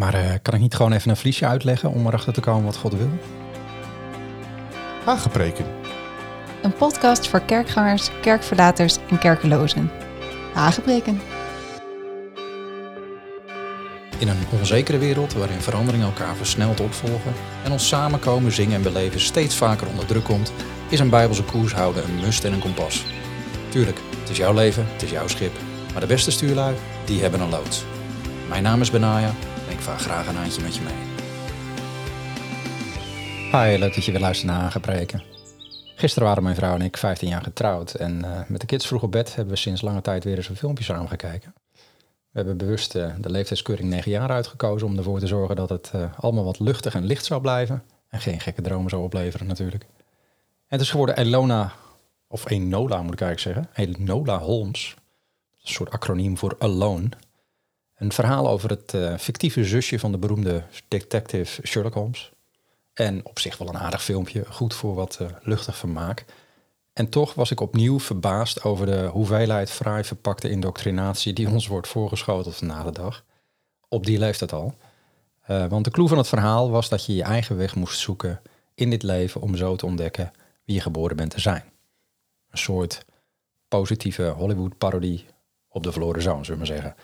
Maar 0.00 0.14
uh, 0.14 0.30
kan 0.42 0.54
ik 0.54 0.60
niet 0.60 0.74
gewoon 0.74 0.92
even 0.92 1.10
een 1.10 1.16
vliesje 1.16 1.46
uitleggen 1.46 1.90
om 1.90 2.06
erachter 2.06 2.32
te 2.32 2.40
komen 2.40 2.64
wat 2.64 2.76
God 2.76 2.94
wil? 2.94 3.08
Aangepreken. 5.04 5.64
Een 6.62 6.72
podcast 6.72 7.28
voor 7.28 7.40
kerkgangers, 7.40 8.10
kerkverlaters 8.20 8.96
en 9.10 9.18
kerkelozen. 9.18 9.90
Aangepreken. 10.54 11.20
In 14.18 14.28
een 14.28 14.46
onzekere 14.58 14.98
wereld 14.98 15.32
waarin 15.32 15.60
veranderingen 15.60 16.06
elkaar 16.06 16.36
versneld 16.36 16.80
opvolgen 16.80 17.32
en 17.64 17.72
ons 17.72 17.88
samenkomen, 17.88 18.52
zingen 18.52 18.76
en 18.76 18.82
beleven 18.82 19.20
steeds 19.20 19.56
vaker 19.56 19.88
onder 19.88 20.06
druk 20.06 20.24
komt, 20.24 20.52
is 20.88 21.00
een 21.00 21.10
bijbelse 21.10 21.44
koers 21.44 21.72
houden 21.72 22.04
een 22.04 22.20
must 22.20 22.44
en 22.44 22.52
een 22.52 22.60
kompas. 22.60 23.04
Tuurlijk, 23.68 24.00
het 24.20 24.28
is 24.28 24.36
jouw 24.36 24.54
leven, 24.54 24.86
het 24.92 25.02
is 25.02 25.10
jouw 25.10 25.28
schip, 25.28 25.52
maar 25.92 26.00
de 26.00 26.06
beste 26.06 26.30
stuurlui, 26.30 26.74
die 27.04 27.20
hebben 27.20 27.40
een 27.40 27.50
loods. 27.50 27.84
Mijn 28.48 28.62
naam 28.62 28.80
is 28.80 28.90
Benaya 28.90 29.28
en 29.28 29.49
ik 29.70 29.80
vaar 29.80 29.98
graag 29.98 30.28
een 30.28 30.36
handje 30.36 30.62
met 30.62 30.74
je 30.74 30.82
mee. 30.82 31.18
Hi, 33.52 33.78
leuk 33.78 33.94
dat 33.94 34.04
je 34.04 34.12
weer 34.12 34.20
luistert 34.20 34.50
naar 34.50 34.60
Aangepreken. 34.60 35.22
Gisteren 35.94 36.28
waren 36.28 36.42
mijn 36.42 36.54
vrouw 36.54 36.74
en 36.74 36.82
ik 36.82 36.96
15 36.96 37.28
jaar 37.28 37.42
getrouwd 37.42 37.94
en 37.94 38.18
uh, 38.24 38.40
met 38.48 38.60
de 38.60 38.66
kids 38.66 38.86
vroeg 38.86 39.02
op 39.02 39.12
bed 39.12 39.34
hebben 39.34 39.54
we 39.54 39.60
sinds 39.60 39.80
lange 39.80 40.00
tijd 40.00 40.24
weer 40.24 40.36
eens 40.36 40.48
een 40.48 40.56
filmpje 40.56 40.84
samen 40.84 41.08
gekeken. 41.08 41.54
We 42.30 42.38
hebben 42.38 42.56
bewust 42.56 42.94
uh, 42.94 43.14
de 43.18 43.30
leeftijdskeuring 43.30 43.88
9 43.88 44.10
jaar 44.10 44.30
uitgekozen 44.30 44.86
om 44.86 44.96
ervoor 44.96 45.18
te 45.18 45.26
zorgen 45.26 45.56
dat 45.56 45.68
het 45.68 45.90
uh, 45.94 46.04
allemaal 46.16 46.44
wat 46.44 46.58
luchtig 46.58 46.94
en 46.94 47.04
licht 47.04 47.24
zou 47.24 47.40
blijven. 47.40 47.82
En 48.08 48.20
geen 48.20 48.40
gekke 48.40 48.62
dromen 48.62 48.90
zou 48.90 49.02
opleveren 49.02 49.46
natuurlijk. 49.46 49.82
En 49.82 50.78
het 50.78 50.80
is 50.80 50.90
geworden 50.90 51.16
Elona, 51.16 51.72
of 52.28 52.50
Enola 52.50 53.02
moet 53.02 53.12
ik 53.12 53.20
eigenlijk 53.20 53.56
zeggen, 53.56 53.94
Enola 53.96 54.38
Holmes. 54.38 54.94
Een 55.62 55.72
soort 55.72 55.90
acroniem 55.90 56.38
voor 56.38 56.56
Alone. 56.58 57.08
Een 58.00 58.12
verhaal 58.12 58.48
over 58.48 58.70
het 58.70 58.92
uh, 58.94 59.16
fictieve 59.18 59.64
zusje 59.64 59.98
van 59.98 60.12
de 60.12 60.18
beroemde 60.18 60.64
detective 60.88 61.66
Sherlock 61.66 61.94
Holmes. 61.94 62.30
En 62.92 63.26
op 63.26 63.38
zich 63.38 63.58
wel 63.58 63.68
een 63.68 63.78
aardig 63.78 64.04
filmpje, 64.04 64.44
goed 64.48 64.74
voor 64.74 64.94
wat 64.94 65.18
uh, 65.22 65.28
luchtig 65.42 65.76
vermaak. 65.76 66.24
En 66.92 67.08
toch 67.08 67.34
was 67.34 67.50
ik 67.50 67.60
opnieuw 67.60 68.00
verbaasd 68.00 68.64
over 68.64 68.86
de 68.86 69.06
hoeveelheid 69.12 69.70
fraai 69.70 70.04
verpakte 70.04 70.50
indoctrinatie 70.50 71.32
die 71.32 71.48
ons 71.48 71.66
wordt 71.66 71.88
voorgeschoteld 71.88 72.56
vandaag 72.56 72.84
de 72.84 72.92
dag. 72.92 73.24
Op 73.88 74.06
die 74.06 74.18
leeftijd 74.18 74.52
al. 74.52 74.74
Uh, 75.50 75.66
want 75.66 75.84
de 75.84 75.90
clue 75.90 76.08
van 76.08 76.18
het 76.18 76.28
verhaal 76.28 76.70
was 76.70 76.88
dat 76.88 77.06
je 77.06 77.14
je 77.14 77.22
eigen 77.22 77.56
weg 77.56 77.74
moest 77.74 78.00
zoeken 78.00 78.40
in 78.74 78.90
dit 78.90 79.02
leven 79.02 79.40
om 79.40 79.56
zo 79.56 79.76
te 79.76 79.86
ontdekken 79.86 80.32
wie 80.64 80.74
je 80.74 80.80
geboren 80.80 81.16
bent 81.16 81.30
te 81.30 81.40
zijn. 81.40 81.64
Een 82.50 82.58
soort 82.58 83.04
positieve 83.68 84.28
Hollywood-parodie 84.28 85.26
op 85.68 85.82
de 85.82 85.92
verloren 85.92 86.22
zoon, 86.22 86.44
zullen 86.44 86.60
we 86.60 86.66
maar 86.66 86.76
zeggen. 86.76 86.94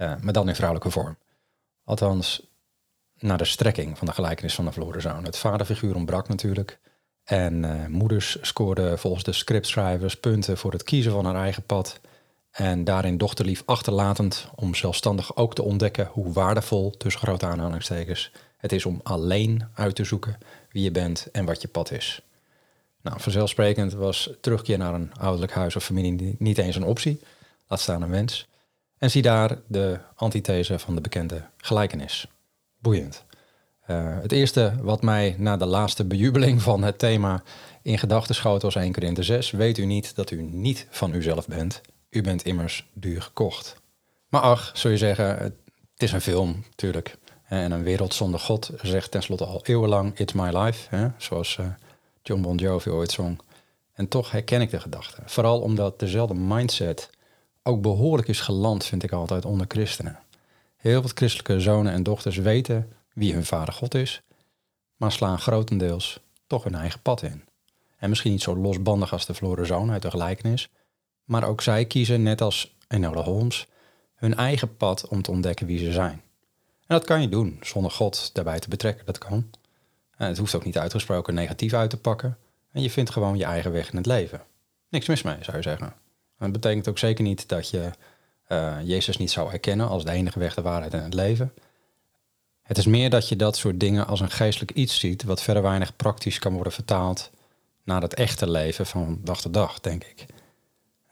Uh, 0.00 0.14
maar 0.20 0.32
dan 0.32 0.48
in 0.48 0.54
vrouwelijke 0.54 0.90
vorm. 0.90 1.16
Althans, 1.84 2.46
naar 3.18 3.38
de 3.38 3.44
strekking 3.44 3.98
van 3.98 4.06
de 4.06 4.12
gelijkenis 4.12 4.54
van 4.54 4.64
de 4.64 4.72
verloren 4.72 5.00
zoon. 5.00 5.24
Het 5.24 5.38
vaderfiguur 5.38 5.94
ontbrak 5.94 6.28
natuurlijk. 6.28 6.80
En 7.24 7.62
uh, 7.62 7.86
moeders 7.86 8.38
scoorden 8.40 8.98
volgens 8.98 9.24
de 9.24 9.32
scriptschrijvers 9.32 10.16
punten 10.16 10.58
voor 10.58 10.72
het 10.72 10.82
kiezen 10.82 11.12
van 11.12 11.24
haar 11.24 11.34
eigen 11.34 11.62
pad. 11.62 12.00
En 12.50 12.84
daarin 12.84 13.18
dochterlief 13.18 13.62
achterlatend 13.66 14.48
om 14.54 14.74
zelfstandig 14.74 15.36
ook 15.36 15.54
te 15.54 15.62
ontdekken 15.62 16.06
hoe 16.06 16.32
waardevol, 16.32 16.90
tussen 16.90 17.22
grote 17.22 17.46
aanhalingstekens, 17.46 18.32
het 18.56 18.72
is 18.72 18.86
om 18.86 19.00
alleen 19.02 19.68
uit 19.74 19.94
te 19.94 20.04
zoeken 20.04 20.38
wie 20.70 20.82
je 20.82 20.90
bent 20.90 21.28
en 21.32 21.44
wat 21.44 21.62
je 21.62 21.68
pad 21.68 21.90
is. 21.90 22.22
Nou, 23.00 23.20
vanzelfsprekend 23.20 23.92
was 23.92 24.30
terugkeer 24.40 24.78
naar 24.78 24.94
een 24.94 25.14
ouderlijk 25.14 25.52
huis 25.52 25.76
of 25.76 25.84
familie 25.84 26.36
niet 26.38 26.58
eens 26.58 26.76
een 26.76 26.84
optie, 26.84 27.20
laat 27.66 27.80
staan 27.80 28.02
een 28.02 28.10
wens. 28.10 28.48
En 29.02 29.10
zie 29.10 29.22
daar 29.22 29.58
de 29.66 29.98
antithese 30.14 30.78
van 30.78 30.94
de 30.94 31.00
bekende 31.00 31.42
gelijkenis. 31.56 32.26
Boeiend. 32.78 33.24
Uh, 33.90 34.16
het 34.20 34.32
eerste 34.32 34.74
wat 34.80 35.02
mij 35.02 35.34
na 35.38 35.56
de 35.56 35.66
laatste 35.66 36.04
bejubeling 36.04 36.62
van 36.62 36.82
het 36.82 36.98
thema 36.98 37.42
in 37.82 37.98
gedachten 37.98 38.34
schoot 38.34 38.62
was 38.62 38.74
1 38.74 38.92
Korinthe 38.92 39.22
6. 39.22 39.50
Weet 39.50 39.78
u 39.78 39.84
niet 39.84 40.14
dat 40.14 40.30
u 40.30 40.42
niet 40.42 40.86
van 40.90 41.14
uzelf 41.14 41.46
bent? 41.46 41.80
U 42.10 42.22
bent 42.22 42.44
immers 42.44 42.90
duur 42.92 43.22
gekocht. 43.22 43.76
Maar 44.28 44.40
ach, 44.40 44.70
zul 44.74 44.90
je 44.90 44.96
zeggen, 44.96 45.38
het 45.38 45.54
is 45.96 46.12
een 46.12 46.20
film, 46.20 46.64
natuurlijk. 46.70 47.16
En 47.44 47.72
een 47.72 47.82
wereld 47.82 48.14
zonder 48.14 48.40
God 48.40 48.70
zegt 48.82 49.10
tenslotte 49.10 49.44
al 49.44 49.60
eeuwenlang 49.64 50.18
It's 50.18 50.32
my 50.32 50.58
life, 50.58 50.96
hè? 50.96 51.08
zoals 51.16 51.56
uh, 51.60 51.66
John 52.22 52.42
Bon 52.42 52.56
Jovi 52.56 52.90
ooit 52.90 53.10
zong. 53.10 53.40
En 53.92 54.08
toch 54.08 54.30
herken 54.30 54.60
ik 54.60 54.70
de 54.70 54.80
gedachte. 54.80 55.22
Vooral 55.24 55.60
omdat 55.60 55.98
dezelfde 55.98 56.34
mindset 56.34 57.10
ook 57.62 57.82
behoorlijk 57.82 58.28
is 58.28 58.40
geland, 58.40 58.84
vind 58.84 59.02
ik 59.02 59.12
altijd, 59.12 59.44
onder 59.44 59.66
christenen. 59.68 60.18
Heel 60.76 61.02
wat 61.02 61.12
christelijke 61.14 61.60
zonen 61.60 61.92
en 61.92 62.02
dochters 62.02 62.36
weten 62.36 62.92
wie 63.14 63.32
hun 63.32 63.44
vader 63.44 63.74
God 63.74 63.94
is, 63.94 64.22
maar 64.96 65.12
slaan 65.12 65.38
grotendeels 65.38 66.20
toch 66.46 66.64
hun 66.64 66.74
eigen 66.74 67.00
pad 67.00 67.22
in. 67.22 67.44
En 67.96 68.08
misschien 68.08 68.32
niet 68.32 68.42
zo 68.42 68.56
losbandig 68.56 69.12
als 69.12 69.26
de 69.26 69.34
verloren 69.34 69.66
zoon 69.66 69.90
uit 69.90 70.02
de 70.02 70.10
gelijkenis, 70.10 70.68
maar 71.24 71.44
ook 71.44 71.60
zij 71.60 71.84
kiezen, 71.84 72.22
net 72.22 72.40
als 72.40 72.76
Enola 72.88 73.22
Holmes, 73.22 73.66
hun 74.14 74.34
eigen 74.34 74.76
pad 74.76 75.08
om 75.08 75.22
te 75.22 75.30
ontdekken 75.30 75.66
wie 75.66 75.78
ze 75.78 75.92
zijn. 75.92 76.22
En 76.86 76.98
dat 76.98 77.04
kan 77.04 77.20
je 77.20 77.28
doen, 77.28 77.58
zonder 77.60 77.90
God 77.90 78.30
daarbij 78.32 78.58
te 78.58 78.68
betrekken, 78.68 79.06
dat 79.06 79.18
kan. 79.18 79.50
En 80.16 80.28
het 80.28 80.38
hoeft 80.38 80.54
ook 80.54 80.64
niet 80.64 80.78
uitgesproken 80.78 81.34
negatief 81.34 81.72
uit 81.72 81.90
te 81.90 81.96
pakken. 81.96 82.38
En 82.72 82.82
je 82.82 82.90
vindt 82.90 83.10
gewoon 83.10 83.36
je 83.36 83.44
eigen 83.44 83.72
weg 83.72 83.90
in 83.90 83.96
het 83.96 84.06
leven. 84.06 84.42
Niks 84.88 85.06
mis 85.06 85.22
mee, 85.22 85.36
zou 85.40 85.56
je 85.56 85.62
zeggen. 85.62 85.94
Dat 86.42 86.60
betekent 86.60 86.88
ook 86.88 86.98
zeker 86.98 87.24
niet 87.24 87.48
dat 87.48 87.70
je 87.70 87.90
uh, 88.48 88.76
Jezus 88.84 89.16
niet 89.16 89.30
zou 89.30 89.52
erkennen 89.52 89.88
als 89.88 90.04
de 90.04 90.10
enige 90.10 90.38
weg, 90.38 90.54
de 90.54 90.62
waarheid 90.62 90.94
en 90.94 91.02
het 91.02 91.14
leven. 91.14 91.52
Het 92.62 92.78
is 92.78 92.86
meer 92.86 93.10
dat 93.10 93.28
je 93.28 93.36
dat 93.36 93.56
soort 93.56 93.80
dingen 93.80 94.06
als 94.06 94.20
een 94.20 94.30
geestelijk 94.30 94.70
iets 94.70 94.98
ziet, 94.98 95.22
wat 95.22 95.42
verder 95.42 95.62
weinig 95.62 95.96
praktisch 95.96 96.38
kan 96.38 96.52
worden 96.52 96.72
vertaald 96.72 97.30
naar 97.84 98.02
het 98.02 98.14
echte 98.14 98.50
leven 98.50 98.86
van 98.86 99.18
dag 99.22 99.40
tot 99.40 99.54
dag, 99.54 99.80
denk 99.80 100.04
ik. 100.04 100.26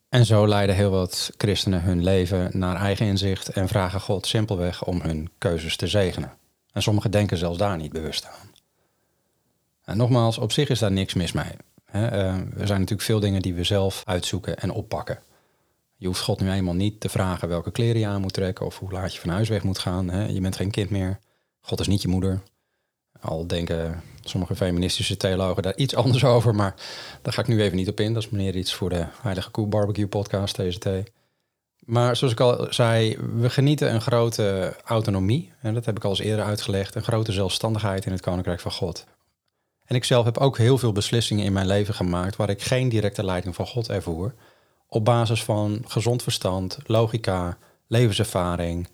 En 0.08 0.26
zo 0.26 0.48
leiden 0.48 0.74
heel 0.74 0.90
wat 0.90 1.30
christenen 1.36 1.82
hun 1.82 2.02
leven 2.04 2.50
naar 2.58 2.76
eigen 2.76 3.06
inzicht 3.06 3.48
en 3.48 3.68
vragen 3.68 4.00
God 4.00 4.26
simpelweg 4.26 4.84
om 4.84 5.00
hun 5.00 5.30
keuzes 5.38 5.76
te 5.76 5.86
zegenen. 5.86 6.32
En 6.72 6.82
sommigen 6.82 7.10
denken 7.10 7.36
zelfs 7.36 7.58
daar 7.58 7.76
niet 7.76 7.92
bewust 7.92 8.26
aan. 8.26 8.50
En 9.84 9.96
nogmaals, 9.96 10.38
op 10.38 10.52
zich 10.52 10.68
is 10.68 10.78
daar 10.78 10.92
niks 10.92 11.14
mis 11.14 11.32
mee. 11.32 11.56
Uh, 11.94 12.02
er 12.32 12.66
zijn 12.66 12.80
natuurlijk 12.80 13.02
veel 13.02 13.20
dingen 13.20 13.42
die 13.42 13.54
we 13.54 13.64
zelf 13.64 14.02
uitzoeken 14.06 14.56
en 14.56 14.70
oppakken. 14.70 15.18
Je 15.96 16.06
hoeft 16.06 16.22
God 16.22 16.40
nu 16.40 16.50
eenmaal 16.50 16.74
niet 16.74 17.00
te 17.00 17.08
vragen 17.08 17.48
welke 17.48 17.70
kleren 17.70 18.00
je 18.00 18.06
aan 18.06 18.20
moet 18.20 18.32
trekken 18.32 18.66
of 18.66 18.78
hoe 18.78 18.92
laat 18.92 19.14
je 19.14 19.20
van 19.20 19.30
huis 19.30 19.48
weg 19.48 19.62
moet 19.62 19.78
gaan. 19.78 20.32
Je 20.32 20.40
bent 20.40 20.56
geen 20.56 20.70
kind 20.70 20.90
meer. 20.90 21.18
God 21.60 21.80
is 21.80 21.86
niet 21.86 22.02
je 22.02 22.08
moeder. 22.08 22.42
Al 23.20 23.46
denken 23.46 24.02
sommige 24.20 24.56
feministische 24.56 25.16
theologen 25.16 25.62
daar 25.62 25.76
iets 25.76 25.94
anders 26.04 26.24
over, 26.24 26.54
maar 26.54 26.74
daar 27.22 27.32
ga 27.32 27.40
ik 27.40 27.48
nu 27.48 27.62
even 27.62 27.76
niet 27.76 27.88
op 27.88 28.00
in. 28.00 28.14
Dat 28.14 28.22
is 28.22 28.30
meneer 28.30 28.56
iets 28.56 28.74
voor 28.74 28.88
de 28.88 29.06
Heilige 29.22 29.50
Koe 29.50 29.66
Barbecue 29.66 30.06
podcast, 30.06 30.54
TZT. 30.54 30.88
Maar 31.78 32.16
zoals 32.16 32.32
ik 32.32 32.40
al 32.40 32.66
zei, 32.70 33.16
we 33.36 33.50
genieten 33.50 33.94
een 33.94 34.00
grote 34.00 34.76
autonomie. 34.84 35.52
En 35.60 35.74
dat 35.74 35.84
heb 35.84 35.96
ik 35.96 36.04
al 36.04 36.10
eens 36.10 36.20
eerder 36.20 36.44
uitgelegd. 36.44 36.94
Een 36.94 37.02
grote 37.02 37.32
zelfstandigheid 37.32 38.04
in 38.04 38.12
het 38.12 38.20
Koninkrijk 38.20 38.60
van 38.60 38.72
God. 38.72 39.06
En 39.90 39.96
ik 39.96 40.04
zelf 40.04 40.24
heb 40.24 40.38
ook 40.38 40.58
heel 40.58 40.78
veel 40.78 40.92
beslissingen 40.92 41.44
in 41.44 41.52
mijn 41.52 41.66
leven 41.66 41.94
gemaakt 41.94 42.36
waar 42.36 42.50
ik 42.50 42.62
geen 42.62 42.88
directe 42.88 43.24
leiding 43.24 43.54
van 43.54 43.66
God 43.66 43.88
ervoer. 43.88 44.34
Op 44.88 45.04
basis 45.04 45.44
van 45.44 45.84
gezond 45.86 46.22
verstand, 46.22 46.78
logica, 46.86 47.58
levenservaring, 47.86 48.88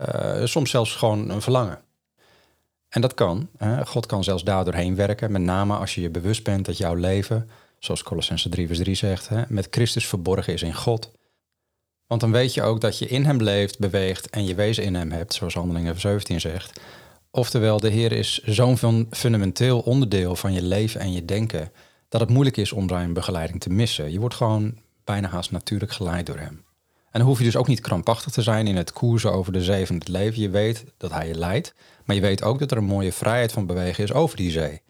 uh, 0.00 0.44
soms 0.44 0.70
zelfs 0.70 0.94
gewoon 0.94 1.30
een 1.30 1.42
verlangen. 1.42 1.80
En 2.88 3.00
dat 3.00 3.14
kan. 3.14 3.48
Hè? 3.56 3.86
God 3.86 4.06
kan 4.06 4.24
zelfs 4.24 4.44
daardoorheen 4.44 4.94
werken, 4.94 5.32
met 5.32 5.42
name 5.42 5.76
als 5.76 5.94
je 5.94 6.00
je 6.00 6.10
bewust 6.10 6.44
bent 6.44 6.66
dat 6.66 6.76
jouw 6.76 6.94
leven, 6.94 7.50
zoals 7.78 8.02
Colossense 8.02 8.48
3 8.48 8.66
vers 8.66 8.78
3 8.78 8.94
zegt, 8.94 9.28
hè, 9.28 9.42
met 9.48 9.66
Christus 9.70 10.06
verborgen 10.06 10.52
is 10.52 10.62
in 10.62 10.74
God. 10.74 11.10
Want 12.06 12.20
dan 12.20 12.32
weet 12.32 12.54
je 12.54 12.62
ook 12.62 12.80
dat 12.80 12.98
je 12.98 13.06
in 13.06 13.24
hem 13.24 13.42
leeft, 13.42 13.78
beweegt 13.78 14.30
en 14.30 14.44
je 14.44 14.54
wezen 14.54 14.84
in 14.84 14.94
hem 14.94 15.10
hebt, 15.10 15.34
zoals 15.34 15.54
Handelingen 15.54 16.00
17 16.00 16.40
zegt. 16.40 16.80
Oftewel, 17.30 17.80
de 17.80 17.88
Heer 17.88 18.12
is 18.12 18.38
zo'n 18.44 19.06
fundamenteel 19.10 19.80
onderdeel 19.80 20.36
van 20.36 20.52
je 20.52 20.62
leven 20.62 21.00
en 21.00 21.12
je 21.12 21.24
denken, 21.24 21.72
dat 22.08 22.20
het 22.20 22.30
moeilijk 22.30 22.56
is 22.56 22.72
om 22.72 22.88
zijn 22.88 23.12
begeleiding 23.12 23.60
te 23.60 23.70
missen. 23.70 24.12
Je 24.12 24.20
wordt 24.20 24.34
gewoon 24.34 24.78
bijna 25.04 25.28
haast 25.28 25.50
natuurlijk 25.50 25.92
geleid 25.92 26.26
door 26.26 26.38
hem. 26.38 26.64
En 27.10 27.18
dan 27.18 27.28
hoef 27.28 27.38
je 27.38 27.44
dus 27.44 27.56
ook 27.56 27.66
niet 27.66 27.80
krampachtig 27.80 28.32
te 28.32 28.42
zijn 28.42 28.66
in 28.66 28.76
het 28.76 28.92
koersen 28.92 29.32
over 29.32 29.52
de 29.52 29.62
zee 29.62 29.86
van 29.86 29.96
het 29.96 30.08
leven. 30.08 30.42
Je 30.42 30.50
weet 30.50 30.84
dat 30.96 31.10
hij 31.10 31.28
je 31.28 31.34
leidt, 31.34 31.74
maar 32.04 32.16
je 32.16 32.22
weet 32.22 32.42
ook 32.42 32.58
dat 32.58 32.70
er 32.70 32.76
een 32.76 32.84
mooie 32.84 33.12
vrijheid 33.12 33.52
van 33.52 33.66
bewegen 33.66 34.04
is 34.04 34.12
over 34.12 34.36
die 34.36 34.50
zee. 34.50 34.82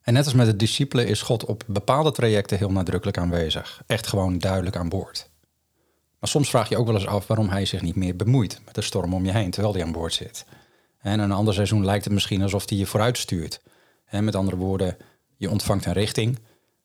En 0.00 0.12
net 0.12 0.24
als 0.24 0.34
met 0.34 0.46
de 0.46 0.56
discipelen 0.56 1.06
is 1.06 1.22
God 1.22 1.44
op 1.44 1.64
bepaalde 1.66 2.12
trajecten 2.12 2.58
heel 2.58 2.70
nadrukkelijk 2.70 3.18
aanwezig. 3.18 3.82
Echt 3.86 4.06
gewoon 4.06 4.38
duidelijk 4.38 4.76
aan 4.76 4.88
boord. 4.88 5.30
Maar 6.18 6.30
soms 6.30 6.50
vraag 6.50 6.68
je 6.68 6.76
ook 6.76 6.86
wel 6.86 6.94
eens 6.94 7.06
af 7.06 7.26
waarom 7.26 7.48
hij 7.48 7.64
zich 7.64 7.82
niet 7.82 7.96
meer 7.96 8.16
bemoeit 8.16 8.60
met 8.64 8.74
de 8.74 8.82
storm 8.82 9.14
om 9.14 9.24
je 9.24 9.32
heen 9.32 9.50
terwijl 9.50 9.74
hij 9.74 9.84
aan 9.84 9.92
boord 9.92 10.14
zit. 10.14 10.44
En 11.00 11.20
een 11.20 11.32
ander 11.32 11.54
seizoen 11.54 11.84
lijkt 11.84 12.04
het 12.04 12.12
misschien 12.12 12.42
alsof 12.42 12.68
hij 12.68 12.78
je 12.78 12.86
vooruit 12.86 13.18
stuurt. 13.18 13.60
Met 14.10 14.34
andere 14.34 14.56
woorden, 14.56 14.96
je 15.36 15.50
ontvangt 15.50 15.86
een 15.86 15.92
richting, 15.92 16.38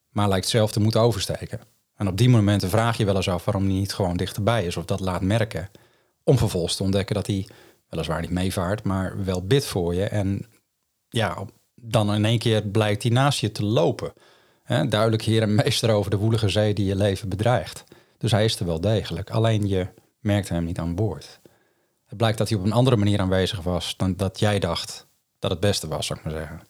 maar 0.10 0.28
lijkt 0.28 0.48
zelf 0.48 0.72
te 0.72 0.80
moeten 0.80 1.02
oversteken. 1.02 1.60
En 1.96 2.08
op 2.08 2.18
die 2.18 2.30
momenten 2.30 2.70
vraag 2.70 2.98
je 2.98 3.06
wel 3.06 3.16
eens 3.16 3.30
af 3.30 3.46
waarom 3.46 3.64
hij 3.64 3.74
niet 3.74 3.94
gewoon 3.94 4.18
dichterbij 4.18 4.66
is 4.66 4.78
of 4.78 4.86
dat 4.86 5.00
laat 5.00 5.22
merken. 5.22 5.70
Om 6.24 6.38
vervolgens 6.38 6.76
te 6.76 6.84
ontdekken 6.84 7.16
dat 7.16 7.28
hij 7.28 7.48
weliswaar 7.90 8.22
niet 8.22 8.30
meevaart, 8.30 8.84
maar 8.84 9.24
wel 9.24 9.46
bidt 9.46 9.66
voor 9.66 9.96
je. 9.96 10.04
En 10.04 10.46
ja, 11.10 11.46
dan 11.76 12.14
in 12.14 12.26
één 12.26 12.40
keer 12.40 12.62
blijkt 12.68 13.04
hij 13.04 13.12
naast 13.12 13.40
je 13.40 13.52
te 13.52 13.66
lopen. 13.66 14.14
Duidelijk 14.66 15.22
heer 15.22 15.42
en 15.42 15.56
meester 15.56 15.90
over 15.90 16.12
de 16.12 16.18
woelige 16.18 16.50
zee 16.50 16.74
die 16.74 16.86
je 16.86 16.96
leven 16.96 17.30
bedreigt. 17.30 17.84
Dus 18.18 18.32
hij 18.32 18.46
is 18.46 18.60
er 18.60 18.66
wel 18.66 18.82
degelijk. 18.82 19.30
Alleen 19.30 19.68
je 19.68 19.88
merkte 20.20 20.54
hem 20.54 20.64
niet 20.64 20.80
aan 20.80 20.96
boord. 20.96 21.40
Blijkt 22.18 22.38
dat 22.38 22.50
hij 22.50 22.58
op 22.58 22.64
een 22.64 22.72
andere 22.72 22.96
manier 22.96 23.20
aanwezig 23.20 23.62
was 23.62 23.98
dan 23.98 24.16
dat 24.16 24.40
jij 24.40 24.60
dacht 24.60 25.08
dat 25.40 25.52
het 25.52 25.60
beste 25.60 25.88
was, 25.88 26.06
zou 26.06 26.20
ik 26.20 26.26
maar 26.26 26.34
zeggen. 26.34 26.62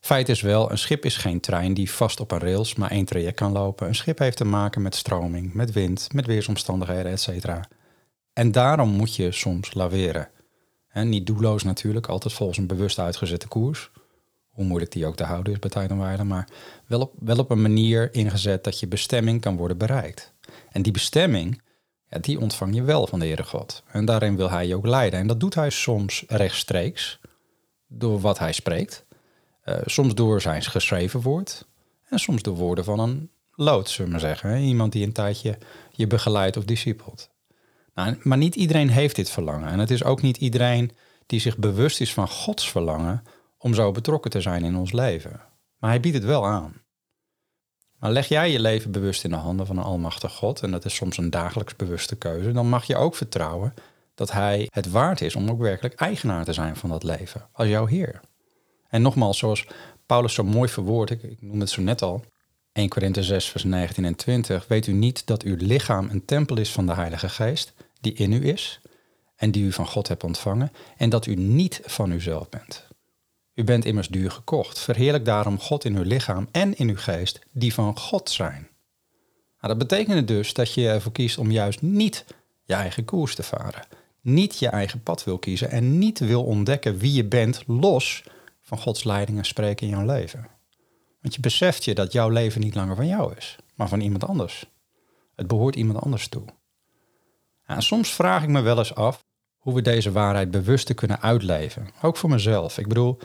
Feit 0.00 0.28
is 0.28 0.40
wel, 0.40 0.70
een 0.70 0.78
schip 0.78 1.04
is 1.04 1.16
geen 1.16 1.40
trein 1.40 1.74
die 1.74 1.90
vast 1.90 2.20
op 2.20 2.30
een 2.30 2.38
rails 2.38 2.74
maar 2.74 2.90
één 2.90 3.04
traject 3.04 3.36
kan 3.36 3.52
lopen. 3.52 3.86
Een 3.86 3.94
schip 3.94 4.18
heeft 4.18 4.36
te 4.36 4.44
maken 4.44 4.82
met 4.82 4.94
stroming, 4.94 5.54
met 5.54 5.72
wind, 5.72 6.12
met 6.12 6.26
weersomstandigheden, 6.26 7.12
etc. 7.12 7.46
En 8.32 8.52
daarom 8.52 8.90
moet 8.90 9.16
je 9.16 9.32
soms 9.32 9.74
laveren. 9.74 10.28
En 10.88 11.08
niet 11.08 11.26
doelloos 11.26 11.62
natuurlijk, 11.62 12.06
altijd 12.06 12.34
volgens 12.34 12.58
een 12.58 12.66
bewust 12.66 12.98
uitgezette 12.98 13.48
koers. 13.48 13.90
Hoe 14.50 14.64
moeilijk 14.64 14.92
die 14.92 15.06
ook 15.06 15.16
te 15.16 15.24
houden 15.24 15.52
is 15.52 15.58
bij 15.58 15.70
tijd 15.70 15.90
en 15.90 15.98
wijle, 15.98 16.24
maar 16.24 16.48
wel 16.86 17.00
op, 17.00 17.12
wel 17.18 17.38
op 17.38 17.50
een 17.50 17.62
manier 17.62 18.14
ingezet 18.14 18.64
dat 18.64 18.80
je 18.80 18.86
bestemming 18.86 19.40
kan 19.40 19.56
worden 19.56 19.78
bereikt. 19.78 20.32
En 20.70 20.82
die 20.82 20.92
bestemming, 20.92 21.62
die 22.20 22.40
ontvang 22.40 22.74
je 22.74 22.82
wel 22.82 23.06
van 23.06 23.18
de 23.18 23.26
Heere 23.26 23.44
God. 23.44 23.82
En 23.86 24.04
daarin 24.04 24.36
wil 24.36 24.50
hij 24.50 24.66
je 24.66 24.76
ook 24.76 24.86
leiden. 24.86 25.20
En 25.20 25.26
dat 25.26 25.40
doet 25.40 25.54
hij 25.54 25.70
soms 25.70 26.24
rechtstreeks, 26.26 27.20
door 27.86 28.20
wat 28.20 28.38
hij 28.38 28.52
spreekt. 28.52 29.04
Uh, 29.64 29.76
soms 29.84 30.14
door 30.14 30.40
zijn 30.40 30.62
geschreven 30.62 31.20
woord. 31.20 31.66
En 32.08 32.18
soms 32.18 32.42
door 32.42 32.54
woorden 32.56 32.84
van 32.84 32.98
een 32.98 33.30
lood, 33.54 33.88
zullen 33.88 34.04
we 34.04 34.10
maar 34.10 34.20
zeggen. 34.28 34.58
Iemand 34.58 34.92
die 34.92 35.06
een 35.06 35.12
tijdje 35.12 35.58
je 35.90 36.06
begeleidt 36.06 36.56
of 36.56 36.64
discipelt. 36.64 37.30
Nou, 37.94 38.16
maar 38.22 38.38
niet 38.38 38.54
iedereen 38.54 38.90
heeft 38.90 39.16
dit 39.16 39.30
verlangen. 39.30 39.68
En 39.68 39.78
het 39.78 39.90
is 39.90 40.04
ook 40.04 40.22
niet 40.22 40.36
iedereen 40.36 40.90
die 41.26 41.40
zich 41.40 41.58
bewust 41.58 42.00
is 42.00 42.12
van 42.12 42.28
Gods 42.28 42.70
verlangen 42.70 43.22
om 43.58 43.74
zo 43.74 43.92
betrokken 43.92 44.30
te 44.30 44.40
zijn 44.40 44.64
in 44.64 44.76
ons 44.76 44.92
leven. 44.92 45.40
Maar 45.78 45.90
hij 45.90 46.00
biedt 46.00 46.16
het 46.16 46.24
wel 46.24 46.46
aan. 46.46 46.79
Maar 48.00 48.12
leg 48.12 48.28
jij 48.28 48.50
je 48.50 48.60
leven 48.60 48.90
bewust 48.90 49.24
in 49.24 49.30
de 49.30 49.36
handen 49.36 49.66
van 49.66 49.76
een 49.78 49.84
almachtig 49.84 50.32
God, 50.32 50.62
en 50.62 50.70
dat 50.70 50.84
is 50.84 50.94
soms 50.94 51.16
een 51.16 51.30
dagelijks 51.30 51.76
bewuste 51.76 52.16
keuze, 52.16 52.52
dan 52.52 52.68
mag 52.68 52.84
je 52.84 52.96
ook 52.96 53.14
vertrouwen 53.14 53.74
dat 54.14 54.32
Hij 54.32 54.68
het 54.70 54.90
waard 54.90 55.20
is 55.20 55.36
om 55.36 55.50
ook 55.50 55.60
werkelijk 55.60 55.94
eigenaar 55.94 56.44
te 56.44 56.52
zijn 56.52 56.76
van 56.76 56.90
dat 56.90 57.02
leven, 57.02 57.48
als 57.52 57.68
jouw 57.68 57.86
Heer. 57.86 58.20
En 58.88 59.02
nogmaals, 59.02 59.38
zoals 59.38 59.66
Paulus 60.06 60.34
zo 60.34 60.44
mooi 60.44 60.68
verwoordt, 60.68 61.10
ik, 61.10 61.22
ik 61.22 61.42
noem 61.42 61.60
het 61.60 61.70
zo 61.70 61.82
net 61.82 62.02
al, 62.02 62.24
1 62.72 62.88
Korinthe 62.88 63.22
6, 63.22 63.46
vers 63.46 63.64
19 63.64 64.04
en 64.04 64.14
20, 64.14 64.68
weet 64.68 64.86
u 64.86 64.92
niet 64.92 65.26
dat 65.26 65.42
uw 65.42 65.56
lichaam 65.58 66.08
een 66.10 66.24
tempel 66.24 66.58
is 66.58 66.72
van 66.72 66.86
de 66.86 66.94
Heilige 66.94 67.28
Geest, 67.28 67.72
die 68.00 68.12
in 68.12 68.32
u 68.32 68.48
is 68.48 68.80
en 69.36 69.50
die 69.50 69.64
u 69.64 69.72
van 69.72 69.86
God 69.86 70.08
hebt 70.08 70.24
ontvangen, 70.24 70.72
en 70.96 71.10
dat 71.10 71.26
u 71.26 71.34
niet 71.34 71.80
van 71.84 72.10
uzelf 72.10 72.48
bent. 72.48 72.89
U 73.60 73.64
bent 73.64 73.84
immers 73.84 74.08
duur 74.08 74.30
gekocht. 74.30 74.78
Verheerlijk 74.78 75.24
daarom 75.24 75.58
God 75.58 75.84
in 75.84 75.96
uw 75.96 76.02
lichaam 76.02 76.48
en 76.50 76.76
in 76.76 76.88
uw 76.88 76.96
geest, 76.96 77.40
die 77.52 77.74
van 77.74 77.98
God 77.98 78.30
zijn. 78.30 78.68
Nou, 79.60 79.78
dat 79.78 79.78
betekent 79.78 80.28
dus 80.28 80.54
dat 80.54 80.74
je 80.74 80.88
ervoor 80.88 81.12
kiest 81.12 81.38
om 81.38 81.50
juist 81.50 81.82
niet 81.82 82.24
je 82.64 82.74
eigen 82.74 83.04
koers 83.04 83.34
te 83.34 83.42
varen. 83.42 83.86
Niet 84.20 84.58
je 84.58 84.68
eigen 84.68 85.02
pad 85.02 85.24
wil 85.24 85.38
kiezen 85.38 85.70
en 85.70 85.98
niet 85.98 86.18
wil 86.18 86.44
ontdekken 86.44 86.98
wie 86.98 87.12
je 87.12 87.24
bent 87.24 87.62
los 87.66 88.24
van 88.60 88.78
Gods 88.78 89.04
leiding 89.04 89.38
en 89.38 89.44
spreken 89.44 89.86
in 89.86 89.92
jouw 89.92 90.06
leven. 90.06 90.46
Want 91.20 91.34
je 91.34 91.40
beseft 91.40 91.84
je 91.84 91.94
dat 91.94 92.12
jouw 92.12 92.28
leven 92.28 92.60
niet 92.60 92.74
langer 92.74 92.96
van 92.96 93.06
jou 93.06 93.34
is, 93.36 93.56
maar 93.74 93.88
van 93.88 94.00
iemand 94.00 94.24
anders. 94.26 94.66
Het 95.34 95.46
behoort 95.46 95.76
iemand 95.76 96.02
anders 96.04 96.28
toe. 96.28 96.44
Soms 97.78 98.12
vraag 98.12 98.42
ik 98.42 98.48
me 98.48 98.60
wel 98.60 98.78
eens 98.78 98.94
af 98.94 99.24
hoe 99.56 99.74
we 99.74 99.82
deze 99.82 100.12
waarheid 100.12 100.50
bewust 100.50 100.94
kunnen 100.94 101.20
uitleven. 101.20 101.88
Ook 102.02 102.16
voor 102.16 102.30
mezelf. 102.30 102.78
Ik 102.78 102.88
bedoel, 102.88 103.18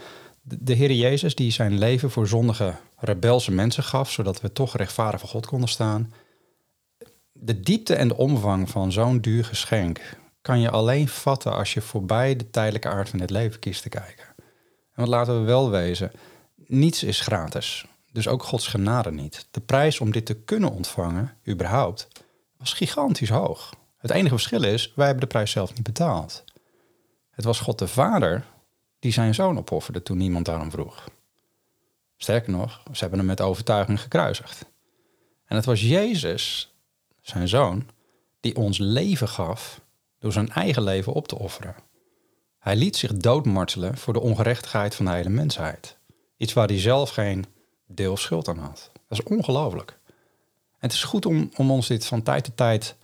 de 0.48 0.72
Heer 0.72 0.92
Jezus 0.92 1.34
die 1.34 1.50
zijn 1.50 1.78
leven 1.78 2.10
voor 2.10 2.28
zondige, 2.28 2.74
rebelse 2.96 3.52
mensen 3.52 3.82
gaf, 3.82 4.10
zodat 4.10 4.40
we 4.40 4.52
toch 4.52 4.76
rechtvaardig 4.76 5.20
voor 5.20 5.28
God 5.28 5.46
konden 5.46 5.68
staan. 5.68 6.12
De 7.32 7.60
diepte 7.60 7.94
en 7.94 8.08
de 8.08 8.16
omvang 8.16 8.70
van 8.70 8.92
zo'n 8.92 9.20
duur 9.20 9.44
geschenk 9.44 10.00
kan 10.40 10.60
je 10.60 10.70
alleen 10.70 11.08
vatten 11.08 11.52
als 11.52 11.74
je 11.74 11.80
voorbij 11.80 12.36
de 12.36 12.50
tijdelijke 12.50 12.88
aard 12.88 13.08
van 13.08 13.20
het 13.20 13.30
leven 13.30 13.58
kiest 13.58 13.82
te 13.82 13.88
kijken. 13.88 14.24
En 14.92 15.02
wat 15.02 15.08
laten 15.08 15.40
we 15.40 15.46
wel 15.46 15.70
wezen, 15.70 16.12
niets 16.66 17.02
is 17.02 17.20
gratis. 17.20 17.86
Dus 18.12 18.28
ook 18.28 18.42
Gods 18.42 18.66
genade 18.66 19.12
niet. 19.12 19.46
De 19.50 19.60
prijs 19.60 20.00
om 20.00 20.12
dit 20.12 20.26
te 20.26 20.34
kunnen 20.34 20.70
ontvangen, 20.70 21.36
überhaupt, 21.48 22.08
was 22.58 22.72
gigantisch 22.72 23.28
hoog. 23.28 23.74
Het 23.96 24.10
enige 24.10 24.34
verschil 24.34 24.62
is, 24.62 24.92
wij 24.94 25.06
hebben 25.06 25.24
de 25.24 25.32
prijs 25.32 25.50
zelf 25.50 25.74
niet 25.74 25.82
betaald. 25.82 26.44
Het 27.30 27.44
was 27.44 27.60
God 27.60 27.78
de 27.78 27.88
Vader 27.88 28.44
die 28.98 29.12
zijn 29.12 29.34
zoon 29.34 29.58
opofferde 29.58 30.02
toen 30.02 30.16
niemand 30.16 30.44
daarom 30.44 30.70
vroeg. 30.70 31.04
Sterker 32.16 32.52
nog, 32.52 32.82
ze 32.92 33.00
hebben 33.00 33.18
hem 33.18 33.28
met 33.28 33.40
overtuiging 33.40 34.00
gekruisigd. 34.00 34.66
En 35.44 35.56
het 35.56 35.64
was 35.64 35.80
Jezus, 35.80 36.74
zijn 37.20 37.48
zoon, 37.48 37.88
die 38.40 38.56
ons 38.56 38.78
leven 38.78 39.28
gaf 39.28 39.80
door 40.18 40.32
zijn 40.32 40.48
eigen 40.48 40.82
leven 40.82 41.12
op 41.12 41.28
te 41.28 41.38
offeren. 41.38 41.74
Hij 42.58 42.76
liet 42.76 42.96
zich 42.96 43.16
doodmartelen 43.16 43.96
voor 43.96 44.12
de 44.12 44.20
ongerechtigheid 44.20 44.94
van 44.94 45.04
de 45.04 45.12
hele 45.12 45.28
mensheid. 45.28 45.96
Iets 46.36 46.52
waar 46.52 46.66
hij 46.66 46.80
zelf 46.80 47.10
geen 47.10 47.44
deel 47.86 48.16
schuld 48.16 48.48
aan 48.48 48.58
had. 48.58 48.90
Dat 49.08 49.18
is 49.18 49.22
ongelooflijk. 49.24 49.98
En 50.78 50.88
het 50.88 50.92
is 50.92 51.04
goed 51.04 51.26
om, 51.26 51.50
om 51.56 51.70
ons 51.70 51.86
dit 51.86 52.06
van 52.06 52.22
tijd 52.22 52.44
tot 52.44 52.56
tijd 52.56 52.96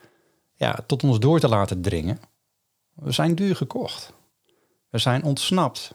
ja, 0.55 0.79
tot 0.87 1.05
ons 1.05 1.19
door 1.19 1.41
te 1.41 1.49
laten 1.49 1.83
dringen. 1.83 2.21
We 2.95 3.13
zijn 3.13 3.35
duur 3.35 3.57
gekocht. 3.57 4.13
We 4.93 4.99
zijn 4.99 5.23
ontsnapt 5.23 5.95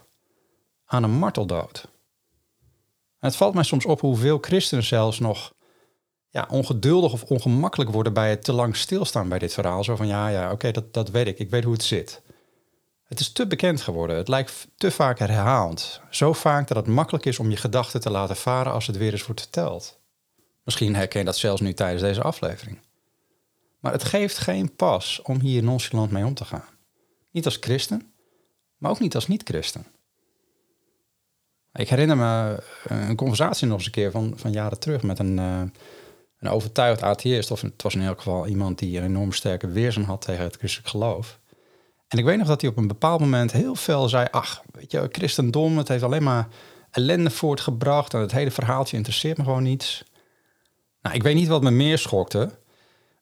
aan 0.86 1.04
een 1.04 1.12
marteldood. 1.12 1.88
het 3.20 3.36
valt 3.36 3.54
mij 3.54 3.64
soms 3.64 3.86
op 3.86 4.02
hoeveel 4.02 4.38
christenen 4.42 4.84
zelfs 4.84 5.20
nog 5.20 5.54
ja, 6.30 6.48
ongeduldig 6.50 7.14
of 7.14 7.24
ongemakkelijk 7.24 7.92
worden 7.92 8.14
bij 8.14 8.30
het 8.30 8.44
te 8.44 8.54
lang 8.54 8.76
stilstaan 8.76 9.30
bij 9.30 9.40
dit 9.40 9.54
verhaal. 9.54 9.84
Zo 9.84 9.96
van 9.96 10.08
ja, 10.08 10.28
ja, 10.28 10.52
oké, 10.52 10.72
dat, 10.72 10.94
dat 10.94 11.10
weet 11.10 11.28
ik. 11.28 11.40
Ik 11.40 11.50
weet 11.50 11.64
hoe 11.64 11.74
het 11.74 11.84
zit. 11.84 12.22
Het 13.04 13.20
is 13.20 13.32
te 13.32 13.48
bekend 13.48 13.82
geworden. 13.82 14.16
Het 14.16 14.28
lijkt 14.28 14.68
te 14.76 14.92
vaak 14.92 15.20
herhaald. 15.20 16.02
Zo 16.10 16.34
vaak 16.34 16.68
dat 16.68 16.78
het 16.78 16.88
makkelijk 16.88 17.26
is 17.26 17.40
om 17.40 17.50
je 17.50 17.58
gedachten 17.58 18.02
te 18.02 18.10
laten 18.10 18.36
varen 18.36 18.74
als 18.74 18.88
het 18.88 18.98
weer 18.98 19.12
eens 19.12 19.26
wordt 19.26 19.42
verteld. 19.42 20.00
Misschien 20.64 20.96
herken 20.96 21.20
je 21.20 21.26
dat 21.26 21.38
zelfs 21.38 21.62
nu 21.62 21.74
tijdens 21.74 22.02
deze 22.02 22.22
aflevering. 22.22 22.80
Maar 23.80 23.92
het 23.92 24.04
geeft 24.04 24.38
geen 24.38 24.76
pas 24.76 25.22
om 25.24 25.40
hier 25.40 25.64
nonchalant 25.64 26.12
mee 26.12 26.26
om 26.26 26.34
te 26.34 26.46
gaan. 26.46 26.70
Niet 27.32 27.46
als 27.46 27.58
christen, 27.60 28.12
maar 28.78 28.92
ook 28.92 29.00
niet 29.00 29.16
als 29.16 29.28
niet-christen. 29.28 29.86
Ik 31.74 31.90
herinner 31.90 32.18
me 32.18 32.64
een 32.88 33.16
conversatie 33.16 33.68
nog 33.68 33.78
eens 33.78 33.86
een 33.86 33.92
keer 33.92 34.12
van, 34.12 34.34
van 34.36 34.52
jaren 34.52 34.80
terug 34.80 35.04
met 35.04 35.19
een, 35.19 35.38
uh, 35.38 35.62
een 36.40 36.50
overtuigd 36.50 37.02
atheïst. 37.02 37.52
Of 37.52 37.62
het 37.62 37.84
was 37.84 37.96
in 37.96 38.02
elk 38.02 38.18
geval 38.18 38.48
iemand 38.48 38.80
die 38.80 38.98
een 38.98 39.04
enorm 39.04 39.31
sterke 39.31 39.68
weerzin 39.68 40.04
had 40.04 40.22
tegen 40.22 40.44
het 40.44 40.56
christelijk 40.56 40.90
geloof. 40.90 41.40
En 42.07 42.18
ik 42.18 42.26
weet 42.26 42.38
nog 42.38 42.48
dat 42.48 42.62
hij 42.62 42.69
op 42.69 42.78
een 42.78 42.88
bepaald 42.88 43.19
moment 43.19 43.52
heel 43.52 43.76
veel 43.76 44.10
zei: 44.10 44.28
Ach, 44.31 44.62
weet 44.72 44.92
je, 44.92 45.10
christendom, 45.12 45.78
het 45.78 45.88
heeft 45.88 46.04
alleen 46.04 46.24
maar 46.24 46.48
ellende 46.92 47.30
voortgebracht. 47.30 48.14
En 48.14 48.19
het 48.19 48.31
hele 48.31 48.52
verhaaltje 48.52 48.98
interesseert 48.98 49.38
me 49.38 49.44
gewoon 49.44 49.64
niets. 49.64 50.04
Nou, 51.02 51.16
ik 51.16 51.24
weet 51.24 51.36
niet 51.36 51.48
wat 51.48 51.62
me 51.62 51.72
meer 51.72 51.98
schokte. 51.98 52.50